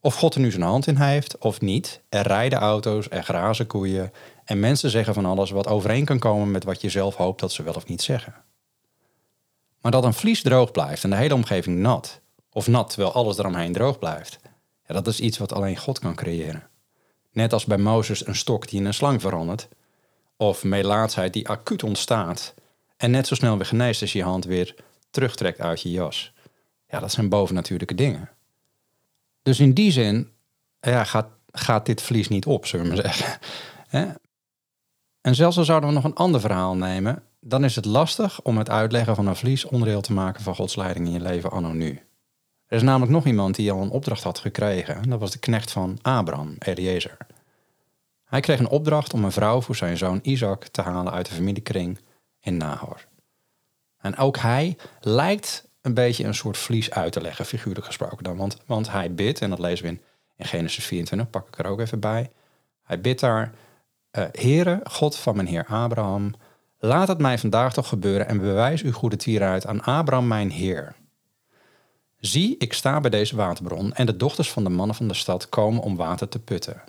Of 0.00 0.14
God 0.14 0.34
er 0.34 0.40
nu 0.40 0.50
zijn 0.50 0.62
hand 0.62 0.86
in 0.86 0.96
heeft 0.96 1.38
of 1.38 1.60
niet, 1.60 2.00
er 2.08 2.26
rijden 2.26 2.58
auto's, 2.58 3.06
er 3.10 3.22
grazen 3.22 3.66
koeien 3.66 4.12
en 4.44 4.60
mensen 4.60 4.90
zeggen 4.90 5.14
van 5.14 5.26
alles 5.26 5.50
wat 5.50 5.66
overeen 5.66 6.04
kan 6.04 6.18
komen 6.18 6.50
met 6.50 6.64
wat 6.64 6.80
je 6.80 6.88
zelf 6.88 7.14
hoopt 7.14 7.40
dat 7.40 7.52
ze 7.52 7.62
wel 7.62 7.74
of 7.74 7.86
niet 7.86 8.02
zeggen. 8.02 8.34
Maar 9.80 9.92
dat 9.92 10.04
een 10.04 10.14
vlies 10.14 10.42
droog 10.42 10.70
blijft 10.70 11.04
en 11.04 11.10
de 11.10 11.16
hele 11.16 11.34
omgeving 11.34 11.78
nat, 11.78 12.20
of 12.52 12.66
nat 12.66 12.90
terwijl 12.90 13.12
alles 13.12 13.38
eromheen 13.38 13.72
droog 13.72 13.98
blijft, 13.98 14.38
dat 14.86 15.06
is 15.06 15.20
iets 15.20 15.38
wat 15.38 15.52
alleen 15.52 15.76
God 15.76 15.98
kan 15.98 16.14
creëren. 16.14 16.68
Net 17.32 17.52
als 17.52 17.64
bij 17.64 17.78
Mozes 17.78 18.26
een 18.26 18.36
stok 18.36 18.68
die 18.68 18.80
in 18.80 18.86
een 18.86 18.94
slang 18.94 19.20
verandert, 19.20 19.68
of 20.36 20.64
melaatsheid 20.64 21.32
die 21.32 21.48
acuut 21.48 21.82
ontstaat 21.82 22.54
en 22.96 23.10
net 23.10 23.26
zo 23.26 23.34
snel 23.34 23.56
weer 23.56 23.66
geneest 23.66 24.00
als 24.00 24.12
je 24.12 24.18
je 24.18 24.24
hand 24.24 24.44
weer 24.44 24.74
terugtrekt 25.10 25.60
uit 25.60 25.82
je 25.82 25.90
jas. 25.90 26.32
Ja, 26.88 27.00
dat 27.00 27.12
zijn 27.12 27.28
bovennatuurlijke 27.28 27.94
dingen. 27.94 28.30
Dus 29.42 29.60
in 29.60 29.72
die 29.72 29.90
zin 29.90 30.30
ja, 30.80 31.04
gaat, 31.04 31.28
gaat 31.52 31.86
dit 31.86 32.02
vlies 32.02 32.28
niet 32.28 32.46
op, 32.46 32.66
zullen 32.66 32.86
we 32.88 32.94
maar 32.94 33.12
zeggen. 33.12 33.38
En 35.20 35.34
zelfs 35.34 35.58
al 35.58 35.64
zouden 35.64 35.88
we 35.88 35.94
nog 35.94 36.04
een 36.04 36.14
ander 36.14 36.40
verhaal 36.40 36.76
nemen, 36.76 37.22
dan 37.40 37.64
is 37.64 37.76
het 37.76 37.84
lastig 37.84 38.42
om 38.42 38.58
het 38.58 38.70
uitleggen 38.70 39.14
van 39.14 39.26
een 39.26 39.36
vlies 39.36 39.64
onderdeel 39.64 40.00
te 40.00 40.12
maken 40.12 40.42
van 40.42 40.54
Gods 40.54 40.76
leiding 40.76 41.06
in 41.06 41.12
je 41.12 41.20
leven 41.20 41.50
anno 41.50 41.72
nu. 41.72 42.00
Er 42.66 42.76
is 42.76 42.82
namelijk 42.82 43.12
nog 43.12 43.26
iemand 43.26 43.54
die 43.54 43.72
al 43.72 43.82
een 43.82 43.90
opdracht 43.90 44.22
had 44.22 44.38
gekregen. 44.38 45.08
Dat 45.08 45.20
was 45.20 45.30
de 45.30 45.38
knecht 45.38 45.70
van 45.70 45.98
Abraham, 46.02 46.54
Eliezer. 46.58 47.16
Hij 48.24 48.40
kreeg 48.40 48.58
een 48.58 48.68
opdracht 48.68 49.12
om 49.12 49.24
een 49.24 49.32
vrouw 49.32 49.60
voor 49.60 49.76
zijn 49.76 49.96
zoon 49.96 50.18
Isaac 50.22 50.64
te 50.64 50.82
halen 50.82 51.12
uit 51.12 51.26
de 51.26 51.34
familiekring 51.34 51.98
in 52.40 52.56
Nahor. 52.56 53.06
En 53.98 54.16
ook 54.16 54.36
hij 54.36 54.76
lijkt 55.00 55.68
een 55.80 55.94
beetje 55.94 56.24
een 56.24 56.34
soort 56.34 56.56
vlies 56.56 56.90
uit 56.90 57.12
te 57.12 57.20
leggen, 57.20 57.44
figuurlijk 57.44 57.86
gesproken 57.86 58.24
dan. 58.24 58.36
Want, 58.36 58.58
want 58.66 58.90
hij 58.90 59.14
bidt, 59.14 59.40
en 59.40 59.50
dat 59.50 59.58
lezen 59.58 59.84
we 59.84 59.90
in, 59.90 60.00
Genesis 60.46 60.84
24, 60.84 61.30
pak 61.30 61.48
ik 61.48 61.58
er 61.58 61.66
ook 61.66 61.80
even 61.80 62.00
bij. 62.00 62.30
Hij 62.82 63.00
bidt 63.00 63.20
daar, 63.20 63.52
uh, 64.18 64.24
Heere, 64.32 64.80
God 64.84 65.16
van 65.16 65.36
mijn 65.36 65.48
heer 65.48 65.66
Abraham, 65.66 66.34
laat 66.78 67.08
het 67.08 67.18
mij 67.18 67.38
vandaag 67.38 67.72
toch 67.72 67.88
gebeuren 67.88 68.28
en 68.28 68.38
bewijs 68.38 68.82
uw 68.82 68.92
goede 68.92 69.16
tieruit 69.16 69.66
aan 69.66 69.82
Abraham 69.82 70.26
mijn 70.26 70.50
heer. 70.50 70.94
Zie, 72.20 72.56
ik 72.58 72.72
sta 72.72 73.00
bij 73.00 73.10
deze 73.10 73.36
waterbron 73.36 73.94
en 73.94 74.06
de 74.06 74.16
dochters 74.16 74.50
van 74.50 74.64
de 74.64 74.70
mannen 74.70 74.96
van 74.96 75.08
de 75.08 75.14
stad 75.14 75.48
komen 75.48 75.82
om 75.82 75.96
water 75.96 76.28
te 76.28 76.38
putten. 76.38 76.82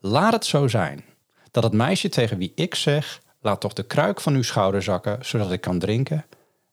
Laat 0.00 0.32
het 0.32 0.44
zo 0.44 0.68
zijn, 0.68 1.04
dat 1.50 1.62
het 1.62 1.72
meisje 1.72 2.08
tegen 2.08 2.38
wie 2.38 2.52
ik 2.54 2.74
zeg, 2.74 3.22
laat 3.40 3.60
toch 3.60 3.72
de 3.72 3.82
kruik 3.82 4.20
van 4.20 4.34
uw 4.34 4.42
schouder 4.42 4.82
zakken, 4.82 5.18
zodat 5.20 5.52
ik 5.52 5.60
kan 5.60 5.78
drinken, 5.78 6.26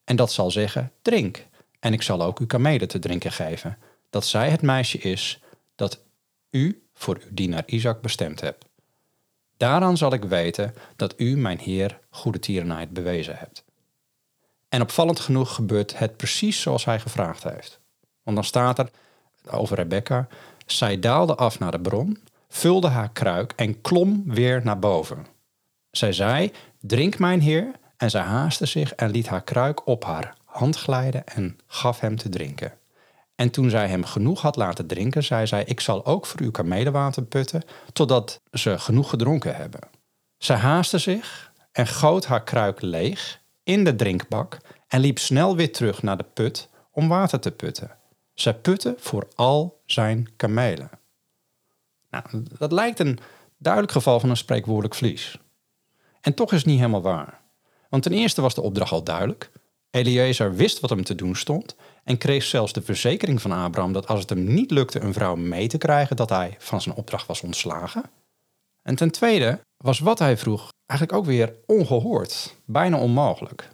en 0.04 0.16
dat 0.16 0.32
zal 0.32 0.52
zeggen, 0.52 0.92
drink, 1.02 1.46
en 1.80 1.94
ik 1.94 2.02
zal 2.02 2.22
ook 2.22 2.40
uw 2.40 2.46
kamelen 2.46 2.88
te 2.88 3.00
drinken 3.00 3.32
geven, 3.32 3.78
dat 4.10 4.26
zij 4.26 4.50
het 4.50 4.62
meisje 4.62 4.98
is 4.98 5.42
dat 5.76 6.00
u 6.50 6.82
voor 6.94 7.18
uw 7.24 7.30
dienaar 7.32 7.64
Isaac 7.66 8.02
bestemd 8.02 8.42
hebt. 8.42 8.66
Daaraan 9.58 9.98
zal 9.98 10.14
ik 10.14 10.24
weten 10.24 10.74
dat 10.96 11.14
u, 11.18 11.38
mijn 11.38 11.60
Heer, 11.60 12.00
goede 12.10 12.40
tierenheid 12.40 12.90
bewezen 12.90 13.38
hebt. 13.38 13.64
En 14.70 14.82
opvallend 14.82 15.20
genoeg 15.20 15.56
gebeurt 15.56 15.98
het 15.98 16.18
precies 16.18 16.62
zoals 16.62 16.86
hij 16.86 17.00
gevraagd 17.00 17.44
heeft. 17.44 17.80
Want 18.28 18.40
dan 18.40 18.46
staat 18.46 18.80
er 18.80 18.90
over 19.50 19.76
Rebecca: 19.76 20.28
zij 20.66 21.00
daalde 21.00 21.36
af 21.36 21.60
naar 21.60 21.72
de 21.72 21.80
bron, 21.80 22.18
vulde 22.50 22.88
haar 22.88 23.10
kruik 23.10 23.54
en 23.56 23.82
klom 23.82 24.24
weer 24.26 24.62
naar 24.64 24.80
boven. 24.80 25.26
Zij 25.92 26.14
zei: 26.14 26.52
Drink, 26.80 27.20
mijn 27.20 27.42
heer. 27.42 27.72
En 27.98 28.10
zij 28.10 28.22
haastte 28.22 28.66
zich 28.66 28.94
en 28.94 29.12
liet 29.12 29.28
haar 29.28 29.44
kruik 29.44 29.88
op 29.88 30.06
haar 30.06 30.36
hand 30.44 30.78
glijden 30.78 31.28
en 31.28 31.60
gaf 31.68 32.00
hem 32.00 32.16
te 32.16 32.30
drinken. 32.30 32.74
En 33.36 33.50
toen 33.50 33.70
zij 33.70 33.88
hem 33.88 34.06
genoeg 34.06 34.42
had 34.42 34.56
laten 34.56 34.88
drinken, 34.88 35.24
zei 35.24 35.48
zij: 35.48 35.64
Ik 35.64 35.80
zal 35.80 36.06
ook 36.06 36.26
voor 36.26 36.42
uw 36.42 36.52
kamelenwater 36.52 37.24
putten, 37.24 37.64
totdat 37.94 38.42
ze 38.52 38.80
genoeg 38.80 39.10
gedronken 39.10 39.56
hebben. 39.56 39.82
Zij 40.38 40.56
haastte 40.56 40.98
zich 40.98 41.52
en 41.72 41.88
goot 41.88 42.26
haar 42.26 42.44
kruik 42.44 42.82
leeg 42.82 43.42
in 43.64 43.84
de 43.84 43.96
drinkbak 43.96 44.58
en 44.88 45.00
liep 45.00 45.20
snel 45.20 45.56
weer 45.56 45.72
terug 45.72 46.02
naar 46.02 46.18
de 46.18 46.26
put 46.34 46.70
om 46.92 47.08
water 47.08 47.40
te 47.40 47.52
putten. 47.52 47.97
Zij 48.40 48.54
putte 48.54 48.96
voor 48.98 49.28
al 49.36 49.82
zijn 49.86 50.28
kamelen. 50.36 50.90
Nou, 52.10 52.44
dat 52.58 52.72
lijkt 52.72 53.00
een 53.00 53.20
duidelijk 53.58 53.94
geval 53.94 54.20
van 54.20 54.30
een 54.30 54.38
spreekwoordelijk 54.38 54.96
vlies. 54.96 55.40
En 56.22 56.34
toch 56.34 56.52
is 56.52 56.58
het 56.58 56.68
niet 56.68 56.78
helemaal 56.78 57.02
waar. 57.02 57.42
Want 57.90 58.04
ten 58.04 58.12
eerste 58.12 58.42
was 58.42 58.56
de 58.56 58.62
opdracht 58.62 58.92
al 58.92 59.04
duidelijk. 59.04 59.52
Eliezer 59.90 60.56
wist 60.56 60.80
wat 60.80 60.90
hem 60.90 61.04
te 61.04 61.16
doen 61.16 61.36
stond 61.36 61.76
en 62.04 62.18
kreeg 62.18 62.44
zelfs 62.44 62.74
de 62.74 62.82
verzekering 62.82 63.42
van 63.42 63.52
Abraham 63.52 63.94
dat 63.94 64.08
als 64.08 64.20
het 64.20 64.30
hem 64.30 64.54
niet 64.54 64.72
lukte 64.72 65.00
een 65.00 65.14
vrouw 65.14 65.36
mee 65.36 65.68
te 65.68 65.78
krijgen, 65.78 66.16
dat 66.16 66.30
hij 66.30 66.56
van 66.60 66.82
zijn 66.82 66.96
opdracht 66.96 67.28
was 67.28 67.42
ontslagen. 67.42 68.04
En 68.82 68.96
ten 68.96 69.12
tweede 69.12 69.60
was 69.78 70.00
wat 70.00 70.20
hij 70.20 70.38
vroeg 70.38 70.72
eigenlijk 70.86 71.20
ook 71.20 71.26
weer 71.26 71.56
ongehoord, 71.66 72.56
bijna 72.66 72.98
onmogelijk. 72.98 73.70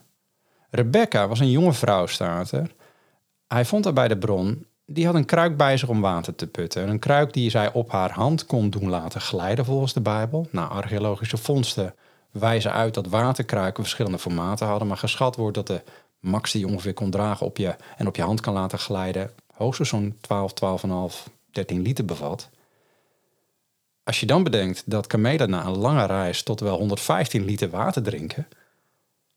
Rebecca 0.69 1.27
was 1.27 1.39
een 1.39 1.51
jonge 1.51 1.73
vrouw, 1.73 2.05
staat 2.05 2.51
er. 2.51 2.75
Hij 3.53 3.65
vond 3.65 3.83
haar 3.83 3.93
bij 3.93 4.07
de 4.07 4.17
bron. 4.17 4.65
Die 4.85 5.05
had 5.05 5.15
een 5.15 5.25
kruik 5.25 5.57
bij 5.57 5.77
zich 5.77 5.89
om 5.89 6.01
water 6.01 6.35
te 6.35 6.47
putten. 6.47 6.89
Een 6.89 6.99
kruik 6.99 7.33
die 7.33 7.49
zij 7.49 7.73
op 7.73 7.91
haar 7.91 8.11
hand 8.11 8.45
kon 8.45 8.69
doen 8.69 8.89
laten 8.89 9.21
glijden 9.21 9.65
volgens 9.65 9.93
de 9.93 10.01
Bijbel. 10.01 10.47
Nou, 10.51 10.69
archeologische 10.69 11.37
vondsten 11.37 11.95
wijzen 12.31 12.71
uit 12.71 12.93
dat 12.93 13.07
waterkruiken 13.07 13.83
verschillende 13.83 14.19
formaten 14.19 14.67
hadden. 14.67 14.87
Maar 14.87 14.97
geschat 14.97 15.35
wordt 15.35 15.55
dat 15.55 15.67
de 15.67 15.81
max 16.19 16.51
die 16.51 16.61
je 16.61 16.67
ongeveer 16.67 16.93
kon 16.93 17.09
dragen 17.09 17.45
op 17.45 17.57
je, 17.57 17.75
en 17.97 18.07
op 18.07 18.15
je 18.15 18.21
hand 18.21 18.41
kan 18.41 18.53
laten 18.53 18.79
glijden... 18.79 19.31
hoogstens 19.53 19.89
zo'n 19.89 20.17
12, 20.21 20.53
12,5, 21.15 21.33
13 21.51 21.81
liter 21.81 22.05
bevat. 22.05 22.49
Als 24.03 24.19
je 24.19 24.25
dan 24.25 24.43
bedenkt 24.43 24.83
dat 24.85 25.07
kamelen 25.07 25.49
na 25.49 25.65
een 25.65 25.77
lange 25.77 26.05
reis 26.05 26.43
tot 26.43 26.59
wel 26.59 26.77
115 26.77 27.45
liter 27.45 27.69
water 27.69 28.03
drinken... 28.03 28.47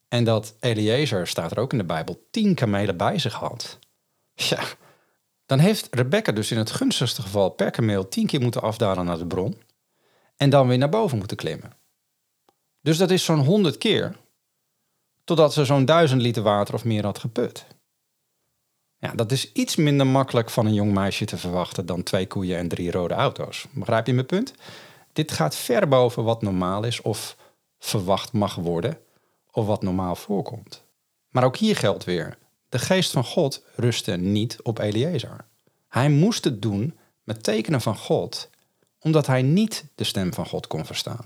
en 0.08 0.24
dat 0.24 0.54
Eliezer, 0.60 1.26
staat 1.26 1.50
er 1.50 1.58
ook 1.58 1.72
in 1.72 1.78
de 1.78 1.84
Bijbel, 1.84 2.26
10 2.30 2.54
kamelen 2.54 2.96
bij 2.96 3.18
zich 3.18 3.34
had... 3.34 3.78
Ja, 4.36 4.64
dan 5.46 5.58
heeft 5.58 5.88
Rebecca 5.90 6.32
dus 6.32 6.50
in 6.50 6.58
het 6.58 6.70
gunstigste 6.70 7.22
geval 7.22 7.50
per 7.50 7.70
kameel 7.70 8.08
10 8.08 8.26
keer 8.26 8.40
moeten 8.40 8.62
afdalen 8.62 9.04
naar 9.04 9.18
de 9.18 9.26
bron... 9.26 9.62
en 10.36 10.50
dan 10.50 10.68
weer 10.68 10.78
naar 10.78 10.88
boven 10.88 11.18
moeten 11.18 11.36
klimmen. 11.36 11.76
Dus 12.80 12.98
dat 12.98 13.10
is 13.10 13.24
zo'n 13.24 13.44
100 13.44 13.78
keer 13.78 14.16
totdat 15.24 15.52
ze 15.52 15.64
zo'n 15.64 15.84
1000 15.84 16.20
liter 16.20 16.42
water 16.42 16.74
of 16.74 16.84
meer 16.84 17.04
had 17.04 17.18
geput. 17.18 17.66
Ja, 18.98 19.12
dat 19.14 19.32
is 19.32 19.52
iets 19.52 19.76
minder 19.76 20.06
makkelijk 20.06 20.50
van 20.50 20.66
een 20.66 20.74
jong 20.74 20.92
meisje 20.92 21.24
te 21.24 21.36
verwachten 21.36 21.86
dan 21.86 22.02
twee 22.02 22.26
koeien 22.26 22.58
en 22.58 22.68
drie 22.68 22.90
rode 22.90 23.14
auto's. 23.14 23.66
Begrijp 23.70 24.06
je 24.06 24.12
mijn 24.12 24.26
punt? 24.26 24.54
Dit 25.12 25.32
gaat 25.32 25.56
ver 25.56 25.88
boven 25.88 26.24
wat 26.24 26.42
normaal 26.42 26.84
is 26.84 27.02
of 27.02 27.36
verwacht 27.78 28.32
mag 28.32 28.54
worden 28.54 28.98
of 29.50 29.66
wat 29.66 29.82
normaal 29.82 30.16
voorkomt. 30.16 30.84
Maar 31.28 31.44
ook 31.44 31.56
hier 31.56 31.76
geldt 31.76 32.04
weer: 32.04 32.38
de 32.68 32.78
geest 32.78 33.12
van 33.12 33.24
God 33.24 33.64
rustte 33.74 34.16
niet 34.16 34.62
op 34.62 34.78
Eliezer. 34.78 35.44
Hij 35.88 36.08
moest 36.08 36.44
het 36.44 36.62
doen 36.62 36.98
met 37.22 37.42
tekenen 37.42 37.80
van 37.80 37.96
God, 37.96 38.50
omdat 39.00 39.26
hij 39.26 39.42
niet 39.42 39.84
de 39.94 40.04
stem 40.04 40.34
van 40.34 40.46
God 40.46 40.66
kon 40.66 40.84
verstaan. 40.84 41.24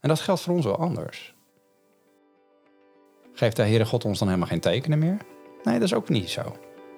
En 0.00 0.08
dat 0.08 0.20
geldt 0.20 0.40
voor 0.40 0.54
ons 0.54 0.64
wel 0.64 0.76
anders. 0.76 1.34
Geeft 3.32 3.56
de 3.56 3.62
Heere 3.62 3.84
God 3.84 4.04
ons 4.04 4.18
dan 4.18 4.28
helemaal 4.28 4.48
geen 4.48 4.60
tekenen 4.60 4.98
meer? 4.98 5.18
Nee, 5.62 5.74
dat 5.74 5.82
is 5.82 5.94
ook 5.94 6.08
niet 6.08 6.30
zo. 6.30 6.56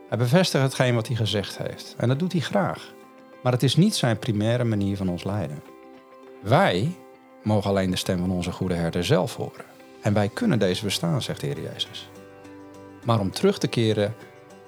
Hij 0.08 0.18
bevestigt 0.18 0.64
hetgeen 0.64 0.94
wat 0.94 1.06
hij 1.06 1.16
gezegd 1.16 1.58
heeft. 1.58 1.94
En 1.98 2.08
dat 2.08 2.18
doet 2.18 2.32
hij 2.32 2.40
graag. 2.40 2.94
Maar 3.42 3.52
het 3.52 3.62
is 3.62 3.76
niet 3.76 3.94
zijn 3.94 4.18
primaire 4.18 4.64
manier 4.64 4.96
van 4.96 5.08
ons 5.08 5.24
leiden. 5.24 5.62
Wij 6.42 6.96
mogen 7.42 7.70
alleen 7.70 7.90
de 7.90 7.96
stem 7.96 8.18
van 8.18 8.30
onze 8.30 8.52
goede 8.52 8.74
herder 8.74 9.04
zelf 9.04 9.36
horen. 9.36 9.64
En 10.02 10.12
wij 10.12 10.28
kunnen 10.28 10.58
deze 10.58 10.80
verstaan, 10.80 11.22
zegt 11.22 11.40
de 11.40 11.46
Heer 11.46 11.60
Jezus. 11.60 12.08
Maar 13.06 13.20
om 13.20 13.30
terug 13.30 13.58
te 13.58 13.68
keren 13.68 14.14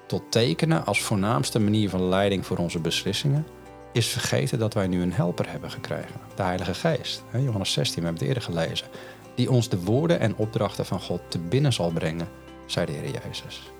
tot 0.07 0.31
tekenen 0.31 0.85
als 0.85 1.01
voornaamste 1.01 1.59
manier 1.59 1.89
van 1.89 2.03
leiding 2.03 2.45
voor 2.45 2.57
onze 2.57 2.79
beslissingen, 2.79 3.45
is 3.93 4.07
vergeten 4.07 4.59
dat 4.59 4.73
wij 4.73 4.87
nu 4.87 5.01
een 5.01 5.13
helper 5.13 5.51
hebben 5.51 5.71
gekregen, 5.71 6.21
de 6.35 6.43
Heilige 6.43 6.73
Geest. 6.73 7.23
Johannes 7.31 7.71
16, 7.71 7.95
we 7.95 8.05
hebben 8.07 8.27
het 8.27 8.27
eerder 8.27 8.43
gelezen. 8.43 8.87
Die 9.35 9.51
ons 9.51 9.69
de 9.69 9.83
woorden 9.83 10.19
en 10.19 10.35
opdrachten 10.35 10.85
van 10.85 11.01
God 11.01 11.21
te 11.27 11.39
binnen 11.39 11.73
zal 11.73 11.91
brengen, 11.91 12.27
zei 12.65 12.85
de 12.85 12.91
Heer 12.91 13.11
Jezus. 13.11 13.71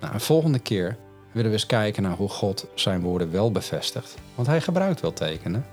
Nou, 0.00 0.14
een 0.14 0.20
volgende 0.20 0.58
keer 0.58 0.96
willen 1.32 1.50
we 1.50 1.56
eens 1.56 1.66
kijken 1.66 2.02
naar 2.02 2.16
hoe 2.16 2.28
God 2.28 2.66
zijn 2.74 3.00
woorden 3.00 3.30
wel 3.30 3.52
bevestigt. 3.52 4.14
Want 4.34 4.46
hij 4.46 4.60
gebruikt 4.60 5.00
wel 5.00 5.12
tekenen. 5.12 5.66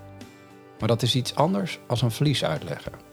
Maar 0.79 0.87
dat 0.87 1.01
is 1.01 1.15
iets 1.15 1.35
anders 1.35 1.79
als 1.87 2.01
een 2.01 2.11
vlies 2.11 2.43
uitleggen. 2.45 3.08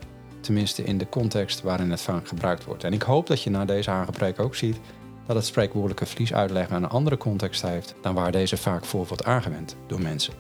Tenminste 0.47 0.85
in 0.85 0.99
de 0.99 1.09
context 1.09 1.63
waarin 1.63 1.91
het 1.91 2.01
vaak 2.01 2.29
gebruikt 2.29 2.65
wordt. 2.65 2.85
En 2.85 2.93
ik 2.93 3.03
hoop 3.03 3.27
dat 3.27 3.43
je 3.43 3.51
na 3.51 3.65
deze 3.65 3.91
aangepreek 3.91 4.41
ook 4.41 4.55
ziet 4.55 4.81
dat 5.27 5.37
het 5.37 5.47
spreekwoordelijke 5.47 6.07
vlies 6.07 6.35
uitleggen 6.35 6.77
een 6.77 6.89
andere 6.89 7.17
context 7.17 7.63
heeft 7.63 7.95
dan 8.03 8.15
waar 8.15 8.33
deze 8.33 8.57
vaak 8.57 8.85
voor 8.85 9.07
wordt 9.07 9.25
aangewend 9.25 9.77
door 9.87 10.01
mensen. 10.01 10.33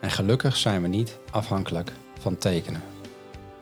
En 0.00 0.10
gelukkig 0.10 0.56
zijn 0.56 0.82
we 0.82 0.88
niet 0.88 1.18
afhankelijk 1.30 1.92
van 2.18 2.36
tekenen. 2.36 2.82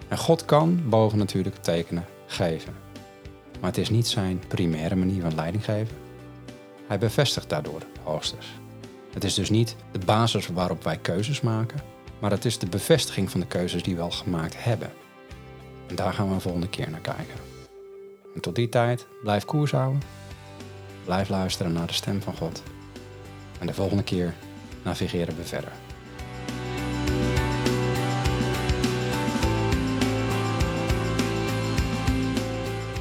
En 0.08 0.18
God 0.18 0.44
kan 0.44 0.88
boven 0.88 1.18
natuurlijk 1.18 1.56
tekenen 1.56 2.04
geven. 2.26 2.74
Maar 3.60 3.70
het 3.70 3.78
is 3.78 3.90
niet 3.90 4.06
zijn 4.06 4.42
primaire 4.48 4.96
manier 4.96 5.22
van 5.22 5.34
leiding 5.34 5.64
geven. 5.64 5.96
Hij 6.88 6.98
bevestigt 6.98 7.48
daardoor 7.48 7.82
hoogstens. 8.02 8.46
Het 9.12 9.24
is 9.24 9.34
dus 9.34 9.50
niet 9.50 9.76
de 9.92 9.98
basis 10.04 10.46
waarop 10.46 10.84
wij 10.84 10.96
keuzes 10.96 11.40
maken, 11.40 11.80
maar 12.18 12.30
het 12.30 12.44
is 12.44 12.58
de 12.58 12.66
bevestiging 12.66 13.30
van 13.30 13.40
de 13.40 13.46
keuzes 13.46 13.82
die 13.82 13.96
we 13.96 14.02
al 14.02 14.10
gemaakt 14.10 14.64
hebben. 14.64 14.90
En 15.88 15.94
daar 15.94 16.12
gaan 16.12 16.28
we 16.28 16.34
een 16.34 16.40
volgende 16.40 16.68
keer 16.68 16.90
naar 16.90 17.00
kijken. 17.00 17.34
En 18.34 18.40
tot 18.40 18.54
die 18.54 18.68
tijd, 18.68 19.06
blijf 19.22 19.44
koers 19.44 19.70
houden. 19.70 20.02
Blijf 21.04 21.28
luisteren 21.28 21.72
naar 21.72 21.86
de 21.86 21.92
stem 21.92 22.22
van 22.22 22.36
God. 22.36 22.62
En 23.58 23.66
de 23.66 23.74
volgende 23.74 24.02
keer 24.02 24.34
navigeren 24.82 25.36
we 25.36 25.44
verder. 25.44 25.72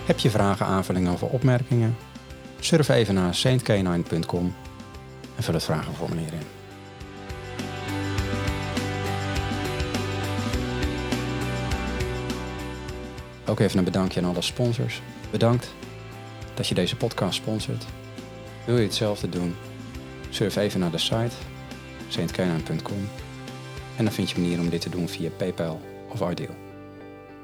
Heb 0.06 0.20
je 0.20 0.30
vragen, 0.30 0.66
aanvullingen 0.66 1.14
of 1.14 1.24
opmerkingen? 1.24 1.96
Surf 2.60 2.90
even 2.90 3.14
naar 3.14 3.36
saintcanine.com 3.36 4.56
en 5.36 5.44
vul 5.44 5.54
het 5.54 5.64
vragenformulier 5.64 6.34
in. 6.34 6.65
Ook 13.56 13.62
even 13.62 13.78
een 13.78 13.84
bedankje 13.84 14.22
aan 14.22 14.30
alle 14.30 14.42
sponsors. 14.42 15.02
Bedankt 15.32 15.74
dat 16.54 16.68
je 16.68 16.76
deze 16.76 16.96
podcast 16.96 17.34
sponsort. 17.36 17.86
Wil 18.66 18.78
je 18.78 18.84
hetzelfde 18.84 19.30
doen? 19.30 19.56
Surf 20.30 20.56
even 20.56 20.80
naar 20.80 20.92
de 20.92 20.98
site 20.98 21.36
saintcanine.com 22.08 23.08
en 23.98 24.04
dan 24.04 24.14
vind 24.14 24.30
je 24.30 24.40
manier 24.40 24.60
om 24.60 24.70
dit 24.70 24.82
te 24.82 24.90
doen 24.90 25.08
via 25.08 25.30
PayPal 25.38 25.82
of 26.10 26.32
Ideal. 26.32 26.56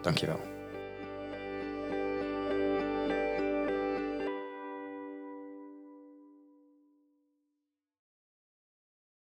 Dankjewel. 0.01 0.50